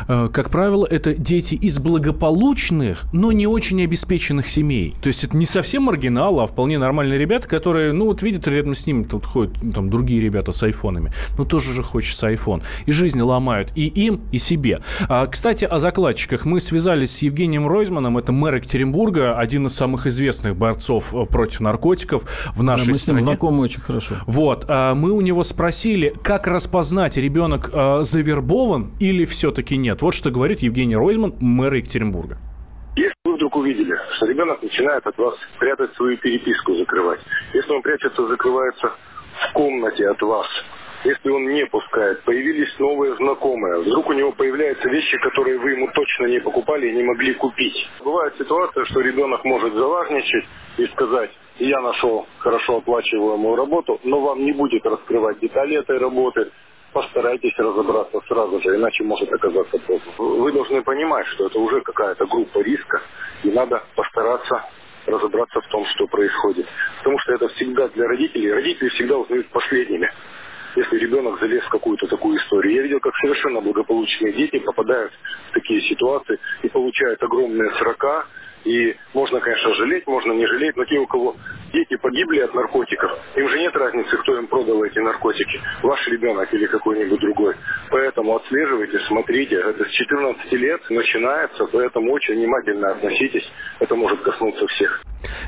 э, 0.07 0.29
как 0.31 0.49
правило, 0.49 0.85
это 0.89 1.13
дети 1.13 1.55
из 1.55 1.79
благополучных, 1.79 3.05
но 3.13 3.31
не 3.31 3.47
очень 3.47 3.81
обеспеченных 3.83 4.49
семей. 4.49 4.95
То 5.01 5.07
есть 5.07 5.23
это 5.23 5.35
не 5.37 5.45
совсем 5.45 5.83
маргиналы, 5.83 6.43
а 6.43 6.47
вполне 6.47 6.77
нормальные 6.77 7.17
ребята, 7.17 7.47
которые, 7.47 7.93
ну 7.93 8.05
вот 8.05 8.21
видят 8.21 8.47
рядом 8.47 8.73
с 8.73 8.85
ним, 8.85 9.05
тут 9.05 9.25
ходят 9.25 9.55
ну, 9.63 9.71
там 9.71 9.89
другие 9.89 10.21
ребята 10.21 10.51
с 10.51 10.61
айфонами. 10.63 11.11
Ну 11.37 11.45
тоже 11.45 11.73
же 11.73 11.83
хочется 11.83 12.27
айфон. 12.27 12.61
И 12.85 12.91
жизнь 12.91 13.21
ломают 13.21 13.71
и 13.75 13.87
им, 13.87 14.21
и 14.31 14.37
себе. 14.37 14.81
А, 15.07 15.25
кстати, 15.27 15.65
о 15.65 15.77
закладчиках. 15.79 16.45
Мы 16.45 16.59
связались 16.59 17.11
с 17.11 17.21
Евгением 17.21 17.67
Ройзманом, 17.67 18.17
это 18.17 18.31
мэр 18.31 18.55
Екатеринбурга, 18.55 19.37
один 19.37 19.65
из 19.67 19.73
самых 19.75 20.05
известных 20.07 20.55
борцов 20.55 21.13
э, 21.13 21.25
против 21.25 21.59
наркотиков 21.61 22.23
в 22.53 22.57
Да, 22.59 22.63
нашей 22.63 22.87
мы 22.89 22.93
с 22.93 23.07
ним 23.07 23.17
стране. 23.17 23.21
знакомы 23.21 23.63
очень 23.63 23.81
хорошо. 23.81 24.15
Вот, 24.25 24.46
а, 24.67 24.95
мы 24.95 25.11
у 25.11 25.21
него 25.21 25.43
спросили, 25.43 26.13
как 26.23 26.47
распознать, 26.47 27.17
ребенок 27.17 27.69
а, 27.73 28.01
завербован 28.01 28.91
или 28.99 29.25
все-таки 29.25 29.77
нет. 29.77 30.01
Вот 30.01 30.13
что 30.13 30.31
говорит 30.31 30.59
Евгений 30.59 30.95
Ройзман, 30.95 31.33
мэр 31.39 31.73
Екатеринбурга. 31.73 32.37
Если 32.95 33.13
вы 33.25 33.35
вдруг 33.35 33.55
увидели, 33.55 33.95
что 34.17 34.25
ребенок 34.25 34.61
начинает 34.63 35.05
от 35.05 35.17
вас 35.17 35.35
прятать 35.59 35.93
свою 35.95 36.17
переписку, 36.17 36.75
закрывать, 36.75 37.19
если 37.53 37.71
он 37.71 37.81
прячется, 37.81 38.27
закрывается 38.27 38.91
в 39.49 39.53
комнате 39.53 40.07
от 40.09 40.21
вас, 40.21 40.47
если 41.03 41.29
он 41.29 41.47
не 41.47 41.65
пускает, 41.67 42.23
появились 42.23 42.73
новые 42.79 43.15
знакомые, 43.15 43.81
вдруг 43.81 44.09
у 44.09 44.13
него 44.13 44.31
появляются 44.31 44.89
вещи, 44.89 45.17
которые 45.19 45.59
вы 45.59 45.71
ему 45.71 45.89
точно 45.93 46.25
не 46.25 46.39
покупали 46.39 46.87
и 46.87 46.95
не 46.95 47.03
могли 47.03 47.33
купить. 47.35 47.75
Бывает 48.03 48.33
ситуация, 48.37 48.83
что 48.85 49.01
ребенок 49.01 49.45
может 49.45 49.73
заважничать 49.73 50.45
и 50.77 50.85
сказать, 50.87 51.29
я 51.59 51.79
нашел 51.81 52.27
хорошо 52.39 52.77
оплачиваемую 52.77 53.55
работу, 53.55 53.99
но 54.03 54.21
вам 54.21 54.43
не 54.43 54.51
будет 54.51 54.85
раскрывать 54.85 55.39
детали 55.39 55.77
этой 55.77 55.97
работы, 55.97 56.51
постарайтесь 56.93 57.57
разобраться 57.57 58.19
сразу 58.27 58.61
же, 58.61 58.75
иначе 58.75 59.03
может 59.03 59.31
оказаться 59.31 59.77
поздно. 59.79 60.11
Вы 60.17 60.51
должны 60.51 60.81
понимать, 60.83 61.25
что 61.27 61.47
это 61.47 61.59
уже 61.59 61.81
какая-то 61.81 62.25
группа 62.25 62.59
риска, 62.59 63.01
и 63.43 63.51
надо 63.51 63.83
постараться 63.95 64.63
разобраться 65.05 65.61
в 65.61 65.67
том, 65.69 65.85
что 65.95 66.05
происходит. 66.07 66.67
Потому 66.99 67.17
что 67.19 67.33
это 67.33 67.47
всегда 67.49 67.87
для 67.89 68.07
родителей. 68.07 68.51
Родители 68.51 68.89
всегда 68.89 69.17
узнают 69.17 69.47
последними 69.49 70.11
если 70.77 70.97
ребенок 70.99 71.39
залез 71.39 71.63
в 71.63 71.69
какую-то 71.69 72.07
такую 72.07 72.37
историю. 72.37 72.75
Я 72.75 72.81
видел, 72.83 72.99
как 72.99 73.15
совершенно 73.17 73.61
благополучные 73.61 74.33
дети 74.33 74.59
попадают 74.59 75.11
в 75.49 75.53
такие 75.53 75.81
ситуации 75.89 76.39
и 76.61 76.69
получают 76.69 77.21
огромные 77.23 77.71
срока, 77.79 78.27
и 78.67 78.95
можно, 79.13 79.39
конечно, 79.39 79.73
жалеть, 79.75 80.05
можно 80.07 80.33
не 80.33 80.45
жалеть, 80.45 80.75
но 80.75 80.83
те, 80.85 80.97
у 80.99 81.07
кого 81.07 81.35
дети 81.73 81.95
погибли 81.95 82.39
от 82.39 82.53
наркотиков, 82.53 83.11
им 83.35 83.49
же 83.49 83.59
нет 83.59 83.75
разницы, 83.75 84.17
кто 84.17 84.37
им 84.37 84.47
продал 84.47 84.83
эти 84.83 84.99
наркотики, 84.99 85.59
ваш 85.83 86.05
ребенок 86.07 86.53
или 86.53 86.65
какой-нибудь 86.67 87.19
другой. 87.19 87.55
Поэтому 87.89 88.35
отслеживайте, 88.35 88.99
смотрите. 89.07 89.55
Это 89.55 89.85
с 89.85 89.91
14 89.91 90.51
лет 90.53 90.81
начинается, 90.89 91.65
поэтому 91.71 92.11
очень 92.11 92.35
внимательно 92.35 92.91
относитесь. 92.91 93.49
Это 93.79 93.95
может 93.95 94.21
коснуться 94.21 94.67
всех. 94.67 95.03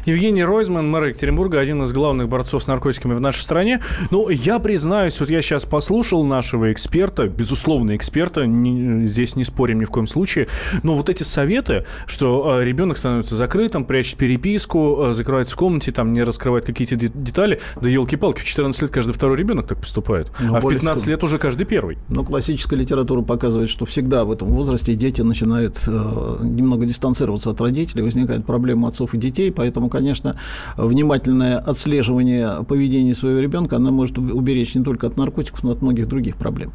Евгений 0.05 0.43
Ройзман, 0.43 0.89
мэр 0.89 1.05
Екатеринбурга, 1.05 1.59
один 1.59 1.83
из 1.83 1.93
главных 1.93 2.29
борцов 2.29 2.63
с 2.63 2.67
наркотиками 2.67 3.13
в 3.13 3.21
нашей 3.21 3.41
стране. 3.41 3.81
Ну, 4.11 4.29
я 4.29 4.59
признаюсь, 4.59 5.19
вот 5.19 5.29
я 5.29 5.41
сейчас 5.41 5.65
послушал 5.65 6.23
нашего 6.23 6.71
эксперта, 6.71 7.27
безусловно, 7.27 7.95
эксперта, 7.95 8.45
не, 8.45 9.05
здесь 9.05 9.35
не 9.35 9.43
спорим 9.43 9.79
ни 9.79 9.85
в 9.85 9.89
коем 9.89 10.07
случае, 10.07 10.47
но 10.83 10.95
вот 10.95 11.09
эти 11.09 11.23
советы, 11.23 11.85
что 12.07 12.59
э, 12.59 12.63
ребенок 12.63 12.97
становится 13.09 13.35
закрытым, 13.35 13.85
прячет 13.85 14.17
переписку, 14.17 15.07
э, 15.07 15.13
закрывается 15.13 15.53
в 15.53 15.57
комнате, 15.57 15.91
там 15.91 16.13
не 16.13 16.23
раскрывает 16.23 16.65
какие-то 16.65 16.95
детали, 16.95 17.59
да 17.81 17.89
елки-палки, 17.89 18.39
в 18.39 18.45
14 18.45 18.83
лет 18.83 18.91
каждый 18.91 19.13
второй 19.13 19.37
ребенок 19.37 19.67
так 19.67 19.79
поступает, 19.79 20.31
ну, 20.39 20.55
а 20.55 20.59
в 20.59 20.69
15 20.69 21.07
лет 21.07 21.23
уже 21.23 21.39
каждый 21.39 21.65
первый. 21.65 21.97
Ну, 22.07 22.23
классическая 22.23 22.75
литература 22.75 23.21
показывает, 23.21 23.69
что 23.69 23.85
всегда 23.85 24.25
в 24.25 24.31
этом 24.31 24.49
возрасте 24.49 24.93
дети 24.95 25.21
начинают 25.21 25.83
э, 25.87 26.37
немного 26.41 26.85
дистанцироваться 26.85 27.49
от 27.49 27.61
родителей, 27.61 28.03
возникает 28.03 28.45
проблема 28.45 28.89
отцов 28.89 29.13
и 29.13 29.17
детей, 29.17 29.51
поэтому, 29.51 29.89
конечно, 29.89 30.37
внимательное 30.77 31.57
отслеживание 31.57 32.63
поведения 32.67 33.15
своего 33.15 33.39
ребенка, 33.39 33.77
оно 33.77 33.91
может 33.91 34.17
уберечь 34.17 34.75
не 34.75 34.83
только 34.83 35.07
от 35.07 35.17
наркотиков, 35.17 35.63
но 35.63 35.71
и 35.71 35.75
от 35.75 35.81
многих 35.81 36.07
других 36.07 36.35
проблем. 36.35 36.71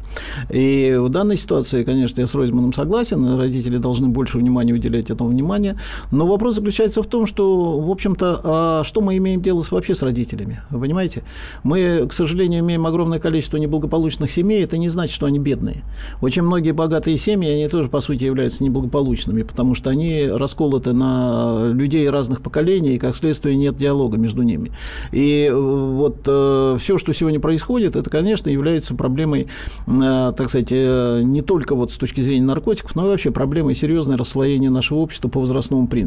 И 0.51 0.97
в 0.99 1.09
данной 1.09 1.37
ситуации, 1.37 1.83
конечно, 1.83 2.19
я 2.19 2.27
с 2.27 2.35
Ройзманом 2.35 2.73
согласен, 2.73 3.37
родители 3.37 3.77
должны 3.77 4.09
больше 4.09 4.37
внимания 4.37 4.73
уделять 4.73 5.09
этому 5.09 5.29
внимания, 5.29 5.79
но 6.11 6.24
вопрос 6.27 6.55
заключается 6.55 7.01
в 7.01 7.07
том, 7.07 7.25
что, 7.25 7.79
в 7.79 7.89
общем-то, 7.89 8.41
а 8.43 8.83
что 8.83 9.01
мы 9.01 9.17
имеем 9.17 9.41
дело 9.41 9.63
вообще 9.71 9.95
с 9.95 10.01
родителями? 10.01 10.61
Вы 10.69 10.79
понимаете? 10.79 11.23
Мы, 11.63 12.07
к 12.07 12.13
сожалению, 12.13 12.61
имеем 12.61 12.85
огромное 12.85 13.19
количество 13.19 13.57
неблагополучных 13.57 14.31
семей, 14.31 14.63
это 14.63 14.77
не 14.77 14.89
значит, 14.89 15.13
что 15.13 15.25
они 15.25 15.39
бедные. 15.39 15.83
Очень 16.21 16.43
многие 16.43 16.71
богатые 16.71 17.17
семьи, 17.17 17.49
они 17.49 17.67
тоже, 17.67 17.89
по 17.89 18.01
сути, 18.01 18.23
являются 18.23 18.63
неблагополучными, 18.63 19.43
потому 19.43 19.75
что 19.75 19.89
они 19.89 20.27
расколоты 20.27 20.93
на 20.93 21.69
людей 21.71 22.09
разных 22.09 22.41
поколений, 22.41 22.95
и, 22.95 22.99
как 22.99 23.15
следствие, 23.15 23.55
нет 23.55 23.75
диалога 23.75 24.17
между 24.17 24.41
ними. 24.41 24.71
И 25.11 25.49
э, 25.51 25.55
вот 25.55 26.23
э, 26.27 26.77
все, 26.79 26.97
что 26.97 27.13
сегодня 27.13 27.39
происходит, 27.39 27.95
это, 27.95 28.09
конечно, 28.09 28.49
является 28.49 28.95
проблемой, 28.95 29.47
э, 29.87 30.33
так 30.35 30.49
сказать, 30.49 30.69
э, 30.71 31.21
не 31.23 31.41
только 31.41 31.75
вот 31.75 31.91
с 31.91 31.97
точки 31.97 32.21
зрения 32.21 32.45
наркотиков, 32.45 32.95
но 32.95 33.05
и 33.07 33.09
вообще 33.09 33.31
проблемой 33.31 33.75
серьезное 33.75 34.17
расслоение 34.17 34.69
нашего 34.69 34.99
общества 34.99 35.29
по 35.29 35.39
возрастному 35.39 35.87
принципу. 35.87 36.04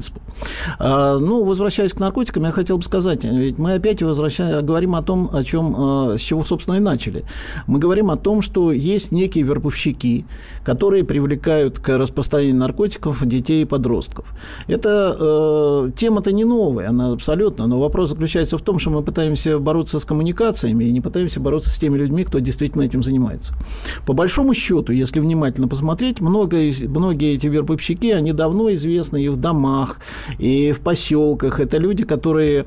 А, 0.79 1.19
ну, 1.19 1.45
возвращаясь 1.45 1.93
к 1.93 2.01
наркотикам, 2.01 2.45
я 2.45 2.53
хотел 2.53 2.79
бы 2.79 2.83
сказать, 2.83 3.25
ведь 3.25 3.59
мы 3.59 3.75
опять 3.75 4.03
возвращаем, 4.03 4.65
говорим 4.65 4.95
о 4.95 5.03
том, 5.03 5.31
о 5.33 5.43
чем, 5.45 6.13
э, 6.13 6.19
с 6.19 6.21
чего, 6.21 6.45
собственно, 6.45 6.77
и 6.77 6.81
начали. 6.81 7.25
Мы 7.67 7.79
говорим 7.79 8.11
о 8.11 8.17
том, 8.17 8.43
что 8.43 8.73
есть 8.73 9.13
некие 9.13 9.45
вербовщики, 9.45 10.25
которые 10.65 11.05
привлекают 11.05 11.79
к 11.79 11.97
распространению 11.97 12.57
наркотиков 12.57 13.27
детей 13.27 13.63
и 13.63 13.65
подростков. 13.65 14.27
Это 14.67 15.17
э, 15.19 15.91
тема-то 15.97 16.33
не 16.33 16.45
новая, 16.45 16.91
она 16.91 17.13
абсолютно, 17.13 17.67
но 17.67 17.81
вопрос 17.81 18.11
заключается 18.11 18.59
в 18.59 18.63
том, 18.63 18.79
что 18.79 18.91
мы 18.91 19.03
пытаемся 19.03 19.59
бороться 19.59 19.99
с 19.99 20.05
коммуникациями 20.05 20.85
и 20.85 20.93
не 20.93 21.01
пытаемся 21.01 21.41
бороться 21.41 21.71
с 21.71 21.79
теми 21.79 21.97
людьми, 21.97 22.25
кто 22.25 22.39
действительно 22.39 22.83
этим 22.83 23.03
занимается. 23.03 23.55
По 24.07 24.13
большому 24.13 24.55
счету, 24.55 24.93
если 24.93 25.21
внимательно 25.21 25.69
посмотреть, 25.69 26.21
много, 26.21 26.59
многие 26.87 27.35
эти 27.35 27.47
вербовщики, 27.47 28.11
они 28.11 28.33
давно 28.33 28.73
известны 28.75 29.25
и 29.25 29.29
в 29.29 29.37
домах, 29.37 29.88
и 30.39 30.73
в 30.73 30.81
поселках. 30.81 31.61
Это 31.61 31.79
люди, 31.79 32.05
которые 32.05 32.65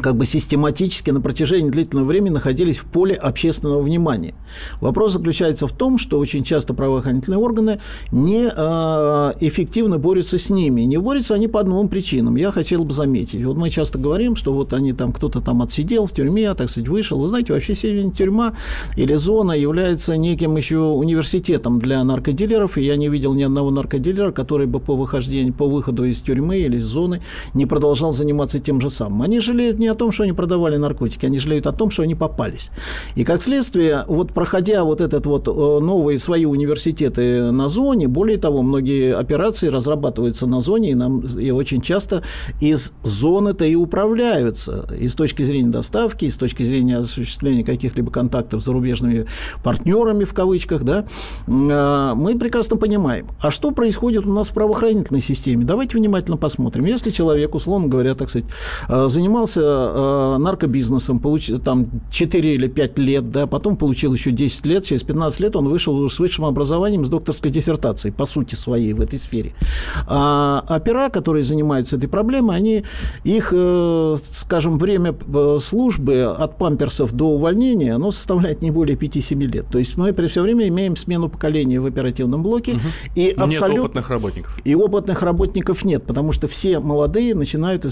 как 0.00 0.16
бы 0.16 0.26
систематически 0.26 1.10
на 1.10 1.20
протяжении 1.20 1.70
длительного 1.70 2.06
времени 2.06 2.30
находились 2.30 2.78
в 2.78 2.84
поле 2.84 3.14
общественного 3.14 3.80
внимания. 3.80 4.34
Вопрос 4.80 5.12
заключается 5.12 5.66
в 5.66 5.72
том, 5.72 5.98
что 5.98 6.18
очень 6.18 6.42
часто 6.42 6.74
правоохранительные 6.74 7.38
органы 7.38 7.80
не 8.10 8.48
э, 8.54 9.32
эффективно 9.40 9.98
борются 9.98 10.38
с 10.38 10.50
ними. 10.50 10.82
Не 10.82 10.98
борются 10.98 11.34
они 11.34 11.48
по 11.48 11.62
двум 11.62 11.88
причинам. 11.88 12.36
Я 12.36 12.50
хотел 12.50 12.84
бы 12.84 12.92
заметить. 12.92 13.44
Вот 13.44 13.56
мы 13.56 13.70
часто 13.70 13.98
говорим, 13.98 14.36
что 14.36 14.52
вот 14.52 14.72
они 14.72 14.92
там, 14.92 15.12
кто-то 15.12 15.40
там 15.40 15.62
отсидел 15.62 16.06
в 16.06 16.12
тюрьме, 16.12 16.50
а, 16.50 16.54
так 16.54 16.70
сказать, 16.70 16.88
вышел. 16.88 17.20
Вы 17.20 17.28
знаете, 17.28 17.52
вообще 17.52 17.74
сегодня 17.74 18.10
тюрьма 18.10 18.54
или 18.96 19.14
зона 19.14 19.52
является 19.52 20.16
неким 20.16 20.56
еще 20.56 20.78
университетом 20.78 21.78
для 21.78 22.02
наркодилеров, 22.02 22.78
и 22.78 22.82
я 22.82 22.96
не 22.96 23.08
видел 23.08 23.34
ни 23.34 23.42
одного 23.42 23.70
наркодилера, 23.70 24.32
который 24.32 24.66
бы 24.66 24.80
по 24.80 24.96
выхождению, 24.96 25.54
по 25.54 25.68
выходу 25.68 26.04
из 26.04 26.20
тюрьмы 26.20 26.58
или 26.58 26.78
из 26.78 26.84
зоны 26.84 27.22
не 27.54 27.66
продолжал 27.66 28.12
заниматься 28.12 28.58
тем 28.58 28.80
же 28.80 28.90
самым. 28.90 29.22
Они 29.22 29.40
жалеют 29.40 29.78
не 29.84 29.88
о 29.88 29.94
том, 29.94 30.12
что 30.12 30.24
они 30.24 30.32
продавали 30.32 30.76
наркотики, 30.76 31.26
они 31.26 31.38
жалеют 31.38 31.66
о 31.66 31.72
том, 31.72 31.90
что 31.90 32.02
они 32.02 32.14
попались. 32.14 32.70
И 33.14 33.24
как 33.24 33.42
следствие, 33.42 34.04
вот 34.08 34.32
проходя 34.32 34.84
вот 34.84 35.00
этот 35.00 35.26
вот 35.26 35.46
э, 35.46 35.50
новые 35.50 36.18
свои 36.18 36.44
университеты 36.46 37.52
на 37.52 37.68
зоне, 37.68 38.08
более 38.08 38.38
того, 38.38 38.62
многие 38.62 39.14
операции 39.14 39.68
разрабатываются 39.68 40.46
на 40.46 40.60
зоне, 40.60 40.90
и, 40.90 40.94
нам, 40.94 41.20
и 41.20 41.50
очень 41.50 41.80
часто 41.80 42.22
из 42.60 42.94
зоны-то 43.02 43.64
и 43.64 43.74
управляются. 43.74 44.88
И 44.98 45.08
с 45.08 45.14
точки 45.14 45.42
зрения 45.42 45.70
доставки, 45.70 46.24
и 46.24 46.30
с 46.30 46.36
точки 46.36 46.62
зрения 46.62 46.98
осуществления 46.98 47.64
каких-либо 47.64 48.10
контактов 48.10 48.62
с 48.62 48.64
зарубежными 48.64 49.26
партнерами, 49.62 50.24
в 50.24 50.32
кавычках, 50.32 50.82
да, 50.84 51.04
э, 51.46 52.12
мы 52.16 52.38
прекрасно 52.38 52.76
понимаем. 52.76 53.26
А 53.40 53.50
что 53.50 53.70
происходит 53.70 54.26
у 54.26 54.32
нас 54.32 54.48
в 54.48 54.54
правоохранительной 54.54 55.20
системе? 55.20 55.64
Давайте 55.64 55.98
внимательно 55.98 56.36
посмотрим. 56.36 56.86
Если 56.86 57.10
человек, 57.10 57.54
условно 57.54 57.88
говоря, 57.88 58.14
так 58.14 58.30
сказать, 58.30 58.48
э, 58.88 59.08
занимался 59.08 59.73
э, 59.74 60.38
наркобизнесом, 60.38 61.18
получил 61.18 61.58
там 61.58 61.86
4 62.10 62.54
или 62.54 62.68
5 62.68 62.98
лет, 62.98 63.30
да, 63.30 63.46
потом 63.46 63.76
получил 63.76 64.12
еще 64.12 64.30
10 64.30 64.66
лет, 64.66 64.84
через 64.84 65.02
15 65.02 65.40
лет 65.40 65.56
он 65.56 65.68
вышел 65.68 66.08
с 66.08 66.18
высшим 66.18 66.44
образованием, 66.44 67.04
с 67.04 67.08
докторской 67.08 67.50
диссертацией, 67.50 68.12
по 68.12 68.24
сути 68.24 68.54
своей, 68.54 68.92
в 68.92 69.00
этой 69.00 69.18
сфере. 69.18 69.52
А 70.06 70.64
опера, 70.68 71.08
которые 71.08 71.42
занимаются 71.42 71.96
этой 71.96 72.08
проблемой, 72.08 72.56
они, 72.56 72.84
их, 73.24 73.52
э, 73.52 74.16
скажем, 74.22 74.78
время 74.78 75.14
э, 75.26 75.58
службы 75.60 76.22
от 76.22 76.58
памперсов 76.58 77.12
до 77.12 77.30
увольнения, 77.30 77.94
оно 77.94 78.10
составляет 78.10 78.62
не 78.62 78.70
более 78.70 78.96
5-7 78.96 79.44
лет. 79.44 79.66
То 79.70 79.78
есть 79.78 79.96
мы 79.96 80.12
при 80.12 80.28
все 80.28 80.42
время 80.42 80.68
имеем 80.68 80.96
смену 80.96 81.28
поколения 81.28 81.80
в 81.80 81.86
оперативном 81.86 82.42
блоке. 82.42 82.72
Угу. 82.72 82.80
И 83.16 83.30
абсолютно... 83.30 83.74
Нет 83.74 83.84
опытных 83.84 84.10
работников. 84.10 84.60
И 84.64 84.74
опытных 84.74 85.22
работников 85.22 85.84
нет, 85.84 86.04
потому 86.04 86.32
что 86.32 86.46
все 86.48 86.80
молодые 86.80 87.34
начинают, 87.34 87.82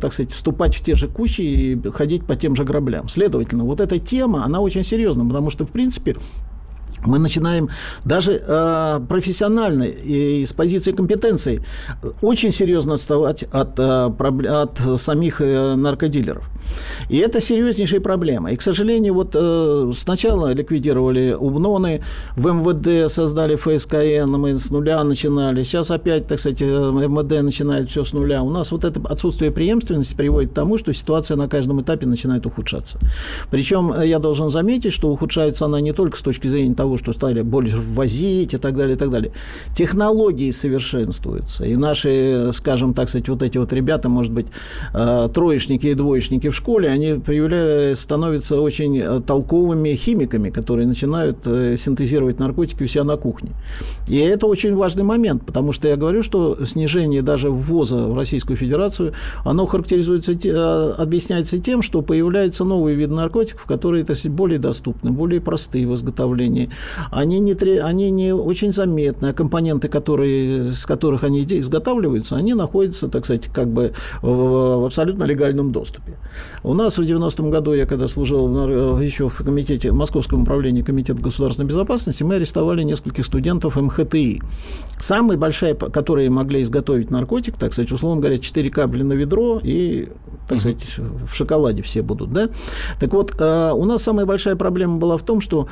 так 0.00 0.12
сказать, 0.12 0.32
вступать 0.32 0.74
в 0.74 0.82
те 0.82 0.94
же 0.94 1.08
кучи, 1.08 1.25
и 1.38 1.80
ходить 1.92 2.26
по 2.26 2.36
тем 2.36 2.56
же 2.56 2.64
граблям. 2.64 3.08
Следовательно, 3.08 3.64
вот 3.64 3.80
эта 3.80 3.98
тема, 3.98 4.44
она 4.44 4.60
очень 4.60 4.84
серьезна, 4.84 5.24
потому 5.26 5.50
что, 5.50 5.66
в 5.66 5.70
принципе, 5.70 6.16
мы 7.06 7.18
начинаем 7.18 7.68
даже 8.04 8.32
э, 8.32 9.00
профессионально 9.08 9.84
и 9.84 10.44
с 10.44 10.52
позиции 10.52 10.92
компетенции 10.92 11.62
очень 12.22 12.52
серьезно 12.52 12.94
отставать 12.94 13.44
от, 13.44 13.78
э, 13.78 14.10
от 14.48 15.00
самих 15.00 15.40
э, 15.40 15.74
наркодилеров. 15.74 16.44
И 17.08 17.18
это 17.18 17.40
серьезнейшая 17.40 18.00
проблема. 18.00 18.52
И, 18.52 18.56
к 18.56 18.62
сожалению, 18.62 19.14
вот 19.14 19.34
э, 19.34 19.90
сначала 19.94 20.52
ликвидировали 20.52 21.36
УБНОНы, 21.38 22.02
в 22.36 22.46
МВД 22.46 23.10
создали 23.10 23.56
ФСКН, 23.56 24.30
мы 24.36 24.54
с 24.54 24.70
нуля 24.70 25.02
начинали. 25.04 25.62
Сейчас 25.62 25.90
опять, 25.90 26.26
так 26.26 26.40
сказать, 26.40 26.62
э, 26.62 26.64
МВД 26.64 27.42
начинает 27.42 27.90
все 27.90 28.04
с 28.04 28.12
нуля. 28.12 28.42
У 28.42 28.50
нас 28.50 28.72
вот 28.72 28.84
это 28.84 29.00
отсутствие 29.08 29.50
преемственности 29.50 30.14
приводит 30.14 30.50
к 30.50 30.54
тому, 30.54 30.78
что 30.78 30.92
ситуация 30.92 31.36
на 31.36 31.48
каждом 31.48 31.80
этапе 31.80 32.06
начинает 32.06 32.46
ухудшаться. 32.46 32.98
Причем 33.50 33.94
я 34.02 34.18
должен 34.18 34.50
заметить, 34.50 34.92
что 34.92 35.08
ухудшается 35.08 35.66
она 35.66 35.80
не 35.80 35.92
только 35.92 36.18
с 36.18 36.22
точки 36.22 36.48
зрения 36.48 36.74
того, 36.74 36.95
что 36.96 37.12
стали 37.12 37.42
больше 37.42 37.76
ввозить 37.76 38.54
и 38.54 38.58
так 38.58 38.76
далее, 38.76 38.96
и 38.96 38.98
так 38.98 39.10
далее. 39.10 39.32
Технологии 39.74 40.50
совершенствуются. 40.50 41.64
И 41.64 41.76
наши, 41.76 42.50
скажем 42.52 42.94
так 42.94 43.08
сказать, 43.08 43.28
вот 43.28 43.42
эти 43.42 43.58
вот 43.58 43.72
ребята, 43.72 44.08
может 44.08 44.32
быть, 44.32 44.46
э, 44.94 45.28
троечники 45.32 45.86
и 45.86 45.94
двоечники 45.94 46.48
в 46.48 46.54
школе, 46.54 46.88
они 46.88 47.14
проявляют, 47.14 47.98
становятся 47.98 48.60
очень 48.60 48.98
э, 48.98 49.20
толковыми 49.20 49.94
химиками, 49.94 50.50
которые 50.50 50.86
начинают 50.86 51.44
синтезировать 51.44 52.38
наркотики 52.38 52.82
у 52.82 52.86
себя 52.86 53.04
на 53.04 53.16
кухне. 53.16 53.50
И 54.08 54.16
это 54.16 54.46
очень 54.46 54.74
важный 54.74 55.04
момент, 55.04 55.44
потому 55.46 55.72
что 55.72 55.88
я 55.88 55.96
говорю, 55.96 56.22
что 56.22 56.64
снижение 56.64 57.22
даже 57.22 57.50
ввоза 57.50 58.06
в 58.06 58.14
Российскую 58.16 58.56
Федерацию, 58.56 59.12
оно 59.44 59.66
характеризуется, 59.66 60.32
объясняется 60.98 61.58
тем, 61.58 61.82
что 61.82 62.02
появляются 62.02 62.64
новые 62.64 62.96
виды 62.96 63.14
наркотиков, 63.14 63.64
которые, 63.64 64.04
сказать, 64.04 64.28
более 64.28 64.58
доступны, 64.58 65.10
более 65.10 65.40
простые 65.40 65.86
в 65.86 65.94
изготовлении. 65.94 66.70
Они 67.10 67.38
не, 67.38 67.54
они 67.78 68.10
не 68.10 68.32
очень 68.32 68.72
заметны, 68.72 69.26
а 69.26 69.32
компоненты, 69.32 69.88
которые, 69.88 70.72
с 70.72 70.86
которых 70.86 71.24
они 71.24 71.42
изготавливаются, 71.42 72.36
они 72.36 72.54
находятся, 72.54 73.08
так 73.08 73.24
сказать, 73.24 73.46
как 73.52 73.68
бы 73.68 73.92
в 74.22 74.86
абсолютно 74.86 75.24
легальном 75.24 75.72
доступе. 75.72 76.14
У 76.62 76.74
нас 76.74 76.98
в 76.98 77.02
90-м 77.02 77.50
году, 77.50 77.74
я 77.74 77.86
когда 77.86 78.08
служил 78.08 79.00
еще 79.00 79.28
в 79.28 79.36
комитете, 79.38 79.90
в 79.90 79.94
Московском 79.94 80.42
управлении 80.42 80.82
Комитета 80.82 81.22
государственной 81.22 81.68
безопасности, 81.68 82.22
мы 82.22 82.36
арестовали 82.36 82.82
нескольких 82.82 83.24
студентов 83.24 83.76
МХТИ. 83.76 84.42
Самые 84.98 85.38
большие, 85.38 85.74
которые 85.74 86.30
могли 86.30 86.62
изготовить 86.62 87.10
наркотик, 87.10 87.56
так 87.56 87.72
сказать, 87.72 87.92
условно 87.92 88.20
говоря, 88.20 88.38
4 88.38 88.70
капли 88.70 89.02
на 89.02 89.12
ведро 89.12 89.60
и, 89.62 90.08
так 90.48 90.60
сказать, 90.60 90.98
в 90.98 91.34
шоколаде 91.34 91.82
все 91.82 92.02
будут, 92.02 92.30
да? 92.30 92.48
Так 93.00 93.12
вот, 93.12 93.34
э, 93.38 93.72
у 93.72 93.84
нас 93.84 94.02
самая 94.02 94.26
большая 94.26 94.56
проблема 94.56 94.98
была 94.98 95.16
в 95.16 95.22
том, 95.22 95.40
что, 95.40 95.68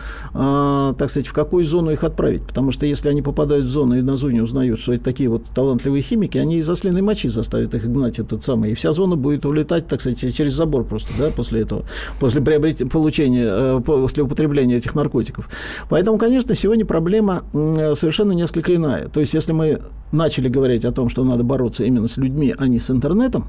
так 0.96 1.11
сказать, 1.11 1.26
в 1.26 1.33
какую 1.33 1.64
зону 1.64 1.90
их 1.90 2.04
отправить. 2.04 2.42
Потому 2.42 2.72
что 2.72 2.87
если 2.87 3.09
они 3.09 3.22
попадают 3.22 3.66
в 3.66 3.68
зону 3.68 3.98
и 3.98 4.02
на 4.02 4.16
зоне 4.16 4.42
узнают, 4.42 4.80
что 4.80 4.92
это 4.92 5.04
такие 5.04 5.28
вот 5.28 5.44
талантливые 5.54 6.02
химики, 6.02 6.38
они 6.38 6.59
из 6.59 6.68
ослиной 6.68 7.02
мочи 7.02 7.28
заставят 7.28 7.74
их 7.74 7.90
гнать 7.90 8.18
этот 8.18 8.42
самый. 8.42 8.72
И 8.72 8.74
вся 8.74 8.92
зона 8.92 9.16
будет 9.16 9.44
улетать, 9.44 9.87
так 9.87 10.00
сказать, 10.00 10.35
через 10.35 10.52
забор 10.52 10.85
просто, 10.85 11.11
да, 11.18 11.30
после 11.30 11.61
этого, 11.61 11.85
после 12.20 12.40
приобретения, 12.40 12.90
получения, 12.90 13.46
э, 13.46 13.80
после 13.85 14.22
употребления 14.22 14.76
этих 14.76 14.94
наркотиков. 14.94 15.48
Поэтому, 15.88 16.18
конечно, 16.18 16.54
сегодня 16.54 16.85
проблема 16.87 17.42
совершенно 17.52 18.33
несколько 18.33 18.74
иная. 18.74 19.09
То 19.09 19.20
есть, 19.20 19.35
если 19.35 19.52
мы 19.52 19.80
начали 20.12 20.48
говорить 20.48 20.85
о 20.85 20.92
том, 20.92 21.09
что 21.09 21.24
надо 21.24 21.44
бороться 21.44 21.85
именно 21.85 22.09
с 22.09 22.16
людьми, 22.16 22.54
а 22.57 22.68
не 22.68 22.78
с 22.78 22.90
интернетом, 22.90 23.46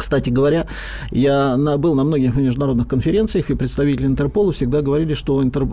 кстати 0.00 0.30
говоря, 0.30 0.66
я 1.10 1.56
на, 1.56 1.78
был 1.78 1.94
на 1.94 2.04
многих 2.04 2.34
международных 2.34 2.88
конференциях, 2.88 3.50
и 3.50 3.54
представители 3.54 4.06
Интерпола 4.06 4.52
всегда 4.52 4.80
говорили, 4.80 5.14
что 5.14 5.42
интер, 5.42 5.62
э, 5.62 5.66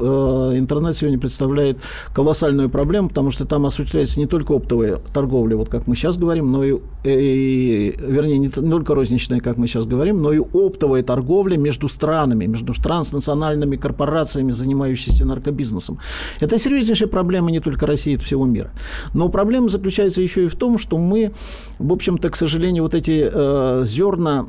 интернет 0.58 0.96
сегодня 0.96 1.18
представляет 1.18 1.78
колоссальную 2.14 2.70
проблему, 2.70 3.10
потому 3.10 3.32
что 3.32 3.46
там 3.46 3.66
осуществляется 3.66 4.20
не 4.20 4.28
только 4.28 4.54
оптовая 4.54 4.98
торговля, 5.14 5.56
вот 5.56 5.70
как 5.70 5.88
мы 5.88 5.96
сейчас 5.96 6.18
говорим, 6.18 6.52
но 6.52 6.64
и, 6.64 6.76
и 7.06 7.96
вернее, 7.98 8.38
не 8.38 8.50
только 8.50 8.94
розничная, 8.94 9.40
как 9.40 9.58
мы 9.58 9.68
сейчас 9.68 9.86
говорим, 9.86 10.22
но 10.22 10.34
и 10.34 10.40
оптовая 10.40 11.04
торговля 11.04 11.58
между 11.58 11.88
странами, 11.88 12.46
между 12.46 12.74
транснациональными 12.74 13.78
корпорациями, 13.78 14.52
занимающимися 14.52 15.26
наркобизнесом. 15.26 16.00
Это 16.42 16.60
серьезнейшая 16.60 17.08
проблема 17.08 17.52
не 17.52 17.60
только 17.60 17.86
России, 17.86 18.16
это 18.16 18.26
всего 18.26 18.46
мира. 18.46 18.72
Но 19.14 19.30
проблема 19.30 19.70
заключается 19.70 20.22
еще 20.22 20.46
и 20.46 20.48
в 20.48 20.56
том, 20.56 20.78
что 20.78 20.98
мы, 20.98 21.32
в 21.80 21.94
общем-то, 21.94 22.30
к 22.30 22.36
сожалению, 22.36 22.84
вот 22.84 22.94
эти 22.94 23.30
э, 23.32 23.84
зерна 23.86 24.17
зерна 24.18 24.46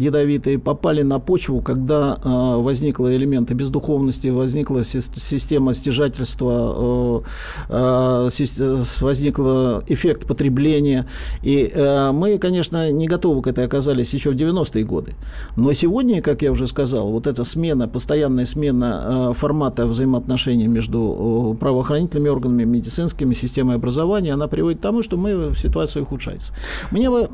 ядовитые 0.00 0.58
попали 0.58 1.02
на 1.02 1.18
почву, 1.18 1.60
когда 1.60 2.18
э, 2.22 2.62
возникли 2.62 3.16
элементы 3.16 3.54
бездуховности, 3.54 4.28
возникла 4.28 4.84
система 4.84 5.74
стяжательства, 5.74 7.22
э, 7.68 8.28
э, 8.28 8.82
возникл 9.00 9.42
эффект 9.88 10.26
потребления. 10.26 11.06
И 11.42 11.72
мы, 12.12 12.38
конечно, 12.38 12.90
не 12.90 13.08
готовы 13.08 13.42
к 13.42 13.46
этой 13.46 13.64
оказались 13.64 14.14
еще 14.14 14.30
в 14.30 14.34
90-е 14.34 14.84
годы. 14.84 15.12
Но 15.56 15.72
сегодня, 15.72 16.22
как 16.22 16.42
я 16.42 16.52
уже 16.52 16.66
сказал, 16.66 17.08
вот 17.08 17.26
эта 17.26 17.44
смена, 17.44 17.88
постоянная 17.88 18.46
смена 18.46 19.32
формата 19.36 19.86
взаимоотношений 19.86 20.68
между 20.68 21.56
правоохранительными 21.60 22.28
органами, 22.28 22.64
медицинскими, 22.64 23.34
системой 23.34 23.76
образования, 23.76 24.34
она 24.34 24.48
приводит 24.48 24.78
к 24.78 24.82
тому, 24.82 25.02
что 25.02 25.16
мы, 25.16 25.54
ситуация 25.56 26.02
ухудшается. 26.02 26.52
Мне 26.90 27.10
бы, 27.10 27.28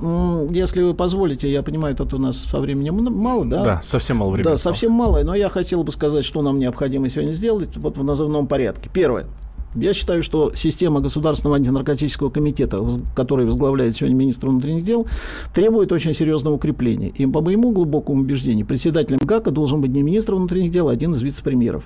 если 0.51 0.83
вы 0.83 0.95
позволите, 0.95 1.38
позволите, 1.39 1.53
я 1.53 1.63
понимаю, 1.63 1.97
тут 1.97 2.15
у 2.15 2.19
нас 2.19 2.39
со 2.39 2.61
временем 2.61 2.97
мало, 3.15 3.45
да? 3.45 3.65
Да, 3.65 3.83
совсем 3.83 4.19
мало 4.19 4.31
времени. 4.31 4.51
Да, 4.51 4.57
совсем 4.57 4.93
мало, 4.93 5.23
но 5.23 5.35
я 5.35 5.49
хотел 5.49 5.85
бы 5.85 5.93
сказать, 5.93 6.25
что 6.25 6.43
нам 6.43 6.59
необходимо 6.59 7.09
сегодня 7.09 7.33
сделать 7.33 7.77
вот 7.77 7.97
в 7.97 8.05
назывном 8.05 8.47
порядке. 8.47 8.91
Первое. 8.93 9.27
Я 9.75 9.93
считаю, 9.93 10.23
что 10.23 10.53
система 10.55 11.01
Государственного 11.01 11.57
антинаркотического 11.57 12.31
комитета, 12.31 12.83
который 13.15 13.45
возглавляет 13.45 13.95
сегодня 13.95 14.17
министр 14.17 14.49
внутренних 14.49 14.83
дел, 14.83 15.07
требует 15.55 15.93
очень 15.93 16.15
серьезного 16.15 16.55
укрепления. 16.55 17.09
И 17.09 17.27
по 17.27 17.41
моему 17.41 17.73
глубокому 17.73 18.23
убеждению, 18.23 18.67
председателем 18.67 19.19
ГАКа 19.23 19.51
должен 19.51 19.81
быть 19.81 19.93
не 19.93 20.03
министр 20.03 20.35
внутренних 20.35 20.71
дел, 20.71 20.89
а 20.89 20.93
один 20.93 21.13
из 21.13 21.23
вице-премьеров. 21.23 21.85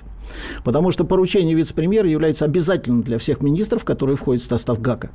Потому 0.63 0.91
что 0.91 1.03
поручение 1.03 1.55
вице-премьера 1.55 2.07
является 2.07 2.45
обязательным 2.45 3.03
для 3.03 3.19
всех 3.19 3.41
министров, 3.41 3.83
которые 3.83 4.15
входят 4.15 4.41
в 4.41 4.47
состав 4.47 4.79
ГАКа. 4.79 5.11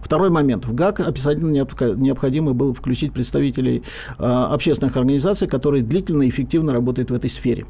Второй 0.00 0.30
момент. 0.30 0.66
В 0.66 0.74
ГАК 0.74 1.00
обязательно 1.00 1.50
необходимо 1.50 2.52
было 2.52 2.74
включить 2.74 3.12
представителей 3.12 3.82
э, 4.18 4.22
общественных 4.24 4.96
организаций, 4.96 5.46
которые 5.46 5.82
длительно 5.82 6.22
и 6.24 6.28
эффективно 6.28 6.72
работают 6.72 7.10
в 7.10 7.14
этой 7.14 7.30
сфере. 7.30 7.66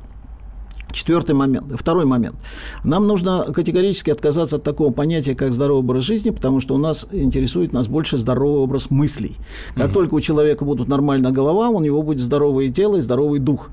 Четвертый 0.92 1.34
момент. 1.34 1.66
Второй 1.74 2.04
момент. 2.04 2.36
Нам 2.84 3.06
нужно 3.06 3.46
категорически 3.54 4.10
отказаться 4.10 4.56
от 4.56 4.62
такого 4.62 4.92
понятия, 4.92 5.34
как 5.34 5.52
здоровый 5.52 5.80
образ 5.80 6.04
жизни, 6.04 6.30
потому 6.30 6.60
что 6.60 6.74
у 6.74 6.78
нас 6.78 7.06
интересует 7.12 7.72
нас 7.72 7.88
больше 7.88 8.18
здоровый 8.18 8.62
образ 8.62 8.90
мыслей. 8.90 9.36
Как 9.74 9.86
угу. 9.86 9.94
только 9.94 10.14
у 10.14 10.20
человека 10.20 10.64
будут 10.64 10.88
нормальная 10.88 11.30
голова, 11.30 11.68
у 11.68 11.80
него 11.80 12.02
будет 12.02 12.20
здоровое 12.20 12.70
тело 12.70 12.96
и 12.96 13.00
здоровый 13.00 13.38
дух. 13.38 13.70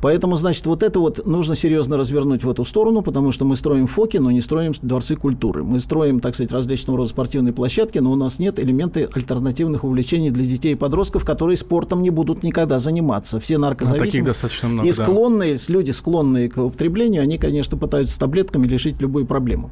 Поэтому, 0.00 0.36
значит, 0.36 0.66
вот 0.66 0.82
это 0.82 1.00
вот 1.00 1.26
нужно 1.26 1.54
серьезно 1.56 1.96
развернуть 1.96 2.44
в 2.44 2.50
эту 2.50 2.64
сторону, 2.64 3.02
потому 3.02 3.32
что 3.32 3.44
мы 3.44 3.56
строим 3.56 3.86
ФОКи, 3.86 4.18
но 4.18 4.30
не 4.30 4.40
строим 4.40 4.72
дворцы 4.82 5.16
культуры. 5.16 5.64
Мы 5.64 5.80
строим, 5.80 6.20
так 6.20 6.34
сказать, 6.34 6.52
различного 6.52 6.98
рода 6.98 7.10
спортивные 7.10 7.52
площадки, 7.52 7.98
но 7.98 8.12
у 8.12 8.16
нас 8.16 8.38
нет 8.38 8.58
элементы 8.60 9.08
альтернативных 9.12 9.84
увлечений 9.84 10.30
для 10.30 10.44
детей 10.44 10.72
и 10.72 10.74
подростков, 10.76 11.24
которые 11.24 11.56
спортом 11.56 12.02
не 12.02 12.10
будут 12.10 12.42
никогда 12.42 12.78
заниматься. 12.78 13.40
Все 13.40 13.58
наркозависимые. 13.58 14.06
Ну, 14.06 14.10
таких 14.10 14.24
достаточно 14.24 14.68
много, 14.68 14.88
И 14.88 14.92
склонные, 14.92 15.54
да. 15.54 15.60
люди 15.68 15.90
склонные 15.90 16.48
к 16.48 16.55
употреблению, 16.64 17.22
они, 17.22 17.38
конечно, 17.38 17.76
пытаются 17.76 18.18
таблетками 18.18 18.66
решить 18.66 19.00
любую 19.00 19.26
проблему. 19.26 19.70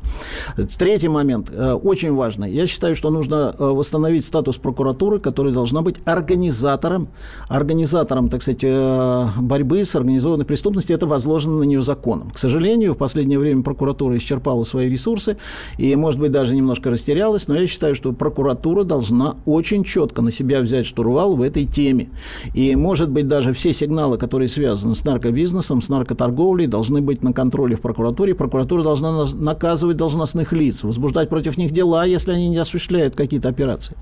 Третий 0.78 1.08
момент, 1.08 1.50
э, 1.52 1.72
очень 1.72 2.12
важный. 2.12 2.52
Я 2.52 2.66
считаю, 2.66 2.96
что 2.96 3.10
нужно 3.10 3.54
э, 3.58 3.64
восстановить 3.64 4.24
статус 4.24 4.56
прокуратуры, 4.56 5.18
которая 5.18 5.52
должна 5.52 5.82
быть 5.82 5.96
организатором, 6.04 7.08
организатором, 7.48 8.28
так 8.28 8.42
сказать, 8.42 8.64
э, 8.64 9.26
борьбы 9.38 9.84
с 9.84 9.94
организованной 9.94 10.44
преступностью. 10.44 10.96
Это 10.96 11.06
возложено 11.06 11.58
на 11.58 11.64
нее 11.64 11.82
законом. 11.82 12.30
К 12.30 12.38
сожалению, 12.38 12.94
в 12.94 12.98
последнее 12.98 13.38
время 13.38 13.62
прокуратура 13.62 14.16
исчерпала 14.16 14.64
свои 14.64 14.88
ресурсы 14.88 15.36
и, 15.78 15.94
может 15.96 16.20
быть, 16.20 16.32
даже 16.32 16.54
немножко 16.54 16.90
растерялась, 16.90 17.48
но 17.48 17.56
я 17.56 17.66
считаю, 17.66 17.94
что 17.94 18.12
прокуратура 18.12 18.84
должна 18.84 19.36
очень 19.44 19.84
четко 19.84 20.22
на 20.22 20.30
себя 20.30 20.60
взять 20.60 20.86
штурвал 20.86 21.36
в 21.36 21.42
этой 21.42 21.64
теме. 21.64 22.08
И, 22.54 22.74
может 22.76 23.10
быть, 23.10 23.28
даже 23.28 23.52
все 23.52 23.72
сигналы, 23.72 24.18
которые 24.18 24.48
связаны 24.48 24.94
с 24.94 25.04
наркобизнесом, 25.04 25.82
с 25.82 25.88
наркоторговлей, 25.88 26.66
должны 26.74 27.00
быть 27.00 27.22
на 27.22 27.32
контроле 27.32 27.76
в 27.76 27.80
прокуратуре. 27.80 28.34
Прокуратура 28.34 28.82
должна 28.82 29.24
наказывать 29.34 29.96
должностных 29.96 30.52
лиц, 30.52 30.82
возбуждать 30.82 31.28
против 31.28 31.56
них 31.56 31.70
дела, 31.70 32.04
если 32.04 32.32
они 32.32 32.48
не 32.48 32.56
осуществляют 32.56 33.14
какие-то 33.14 33.48
операции. 33.48 33.96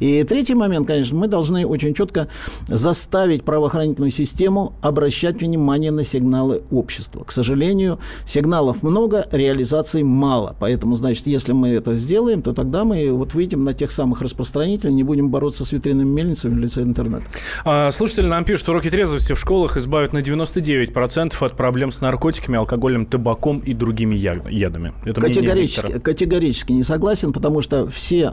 И 0.00 0.24
третий 0.24 0.54
момент, 0.54 0.86
конечно, 0.86 1.14
мы 1.18 1.28
должны 1.28 1.66
очень 1.66 1.92
четко 1.92 2.28
заставить 2.68 3.44
правоохранительную 3.44 4.10
систему 4.10 4.72
обращать 4.80 5.42
внимание 5.42 5.90
на 5.90 6.04
сигналы 6.04 6.62
общества. 6.70 7.22
К 7.22 7.32
сожалению, 7.32 7.98
сигналов 8.24 8.82
много, 8.82 9.26
реализации 9.30 10.02
мало. 10.02 10.56
Поэтому, 10.58 10.96
значит, 10.96 11.26
если 11.26 11.52
мы 11.52 11.68
это 11.68 11.98
сделаем, 11.98 12.40
то 12.40 12.54
тогда 12.54 12.84
мы 12.84 13.12
вот 13.12 13.34
выйдем 13.34 13.62
на 13.62 13.74
тех 13.74 13.90
самых 13.90 14.22
распространителей, 14.22 14.94
не 14.94 15.02
будем 15.02 15.28
бороться 15.28 15.66
с 15.66 15.72
ветряными 15.72 16.08
мельницами 16.08 16.54
в 16.54 16.58
лице 16.58 16.80
интернета. 16.80 17.24
А, 17.66 17.90
слушатели 17.90 18.26
нам 18.26 18.46
пишут, 18.46 18.70
уроки 18.70 18.88
трезвости 18.88 19.34
в 19.34 19.38
школах 19.38 19.76
избавят 19.76 20.14
на 20.14 20.22
99% 20.22 21.44
от 21.44 21.56
проблем 21.56 21.90
с 21.90 22.00
наркотиками, 22.06 22.58
алкоголем, 22.58 23.06
табаком 23.06 23.58
и 23.58 23.72
другими 23.72 24.14
ядами. 24.14 24.92
Это 25.04 25.20
категорически, 25.20 25.98
категорически 25.98 26.72
не 26.72 26.82
согласен, 26.82 27.32
потому 27.32 27.62
что 27.62 27.86
все, 27.88 28.32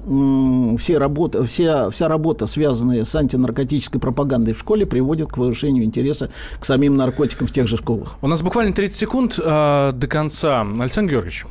все 0.80 0.98
работы, 0.98 1.44
вся, 1.46 1.90
вся 1.90 2.08
работа, 2.08 2.48
связанная 2.48 3.04
с 3.04 3.16
антинаркотической 3.16 4.00
пропагандой 4.00 4.54
в 4.54 4.60
школе, 4.60 4.86
приводит 4.86 5.30
к 5.30 5.36
повышению 5.36 5.84
интереса 5.84 6.30
к 6.60 6.66
самим 6.66 6.96
наркотикам 6.96 7.48
в 7.48 7.52
тех 7.52 7.68
же 7.68 7.78
школах. 7.78 8.16
У 8.22 8.28
нас 8.28 8.42
буквально 8.42 8.74
30 8.74 8.98
секунд 8.98 9.40
э, 9.44 9.92
до 9.94 10.08
конца. 10.08 10.62
Александр 10.80 11.14
Георгиевич, 11.14 11.46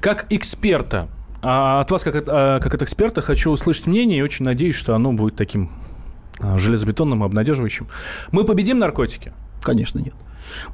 как 0.00 0.26
эксперта, 0.30 1.08
а 1.42 1.80
от 1.80 1.90
вас, 1.90 2.04
как 2.04 2.16
от, 2.16 2.24
а, 2.28 2.60
как 2.60 2.74
от 2.74 2.82
эксперта, 2.82 3.20
хочу 3.20 3.50
услышать 3.50 3.86
мнение 3.86 4.18
и 4.18 4.22
очень 4.22 4.44
надеюсь, 4.44 4.76
что 4.76 4.94
оно 4.94 5.12
будет 5.12 5.34
таким 5.36 5.70
железобетонным 6.56 7.22
и 7.22 7.26
обнадеживающим. 7.26 7.88
Мы 8.30 8.44
победим 8.44 8.78
наркотики? 8.78 9.32
Конечно, 9.62 9.98
нет. 9.98 10.14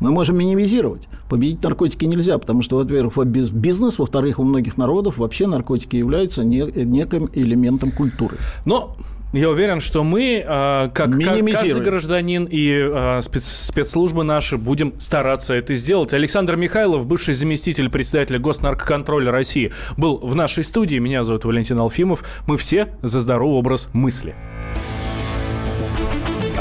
Мы 0.01 0.11
можем 0.11 0.37
минимизировать. 0.37 1.09
Победить 1.29 1.63
наркотики 1.63 2.05
нельзя, 2.05 2.37
потому 2.39 2.63
что, 2.63 2.77
во-первых, 2.77 3.17
бизнес, 3.27 3.99
во-вторых, 3.99 4.39
у 4.41 4.43
многих 4.43 4.77
народов 4.77 5.19
вообще 5.19 5.47
наркотики 5.47 5.95
являются 5.95 6.43
не, 6.43 6.63
неким 6.85 7.29
элементом 7.33 7.93
культуры. 7.93 8.39
Но 8.65 8.97
я 9.33 9.51
уверен, 9.51 9.79
что 9.81 10.03
мы, 10.05 10.43
как, 10.43 10.95
как 10.95 11.11
каждый 11.13 11.81
гражданин 11.83 12.49
и 12.51 13.21
спец, 13.21 13.45
спецслужбы 13.45 14.25
наши, 14.25 14.57
будем 14.57 14.95
стараться 14.99 15.55
это 15.55 15.75
сделать. 15.75 16.15
Александр 16.15 16.57
Михайлов, 16.57 17.07
бывший 17.07 17.35
заместитель 17.35 17.91
председателя 17.91 18.39
Госнаркоконтроля 18.39 19.31
России, 19.31 19.71
был 19.97 20.17
в 20.17 20.35
нашей 20.35 20.65
студии. 20.65 20.97
Меня 20.97 21.23
зовут 21.25 21.45
Валентин 21.45 21.79
Алфимов. 21.79 22.25
Мы 22.47 22.57
все 22.57 22.97
за 23.03 23.21
здоровый 23.21 23.59
образ 23.59 23.91
мысли. 23.93 24.35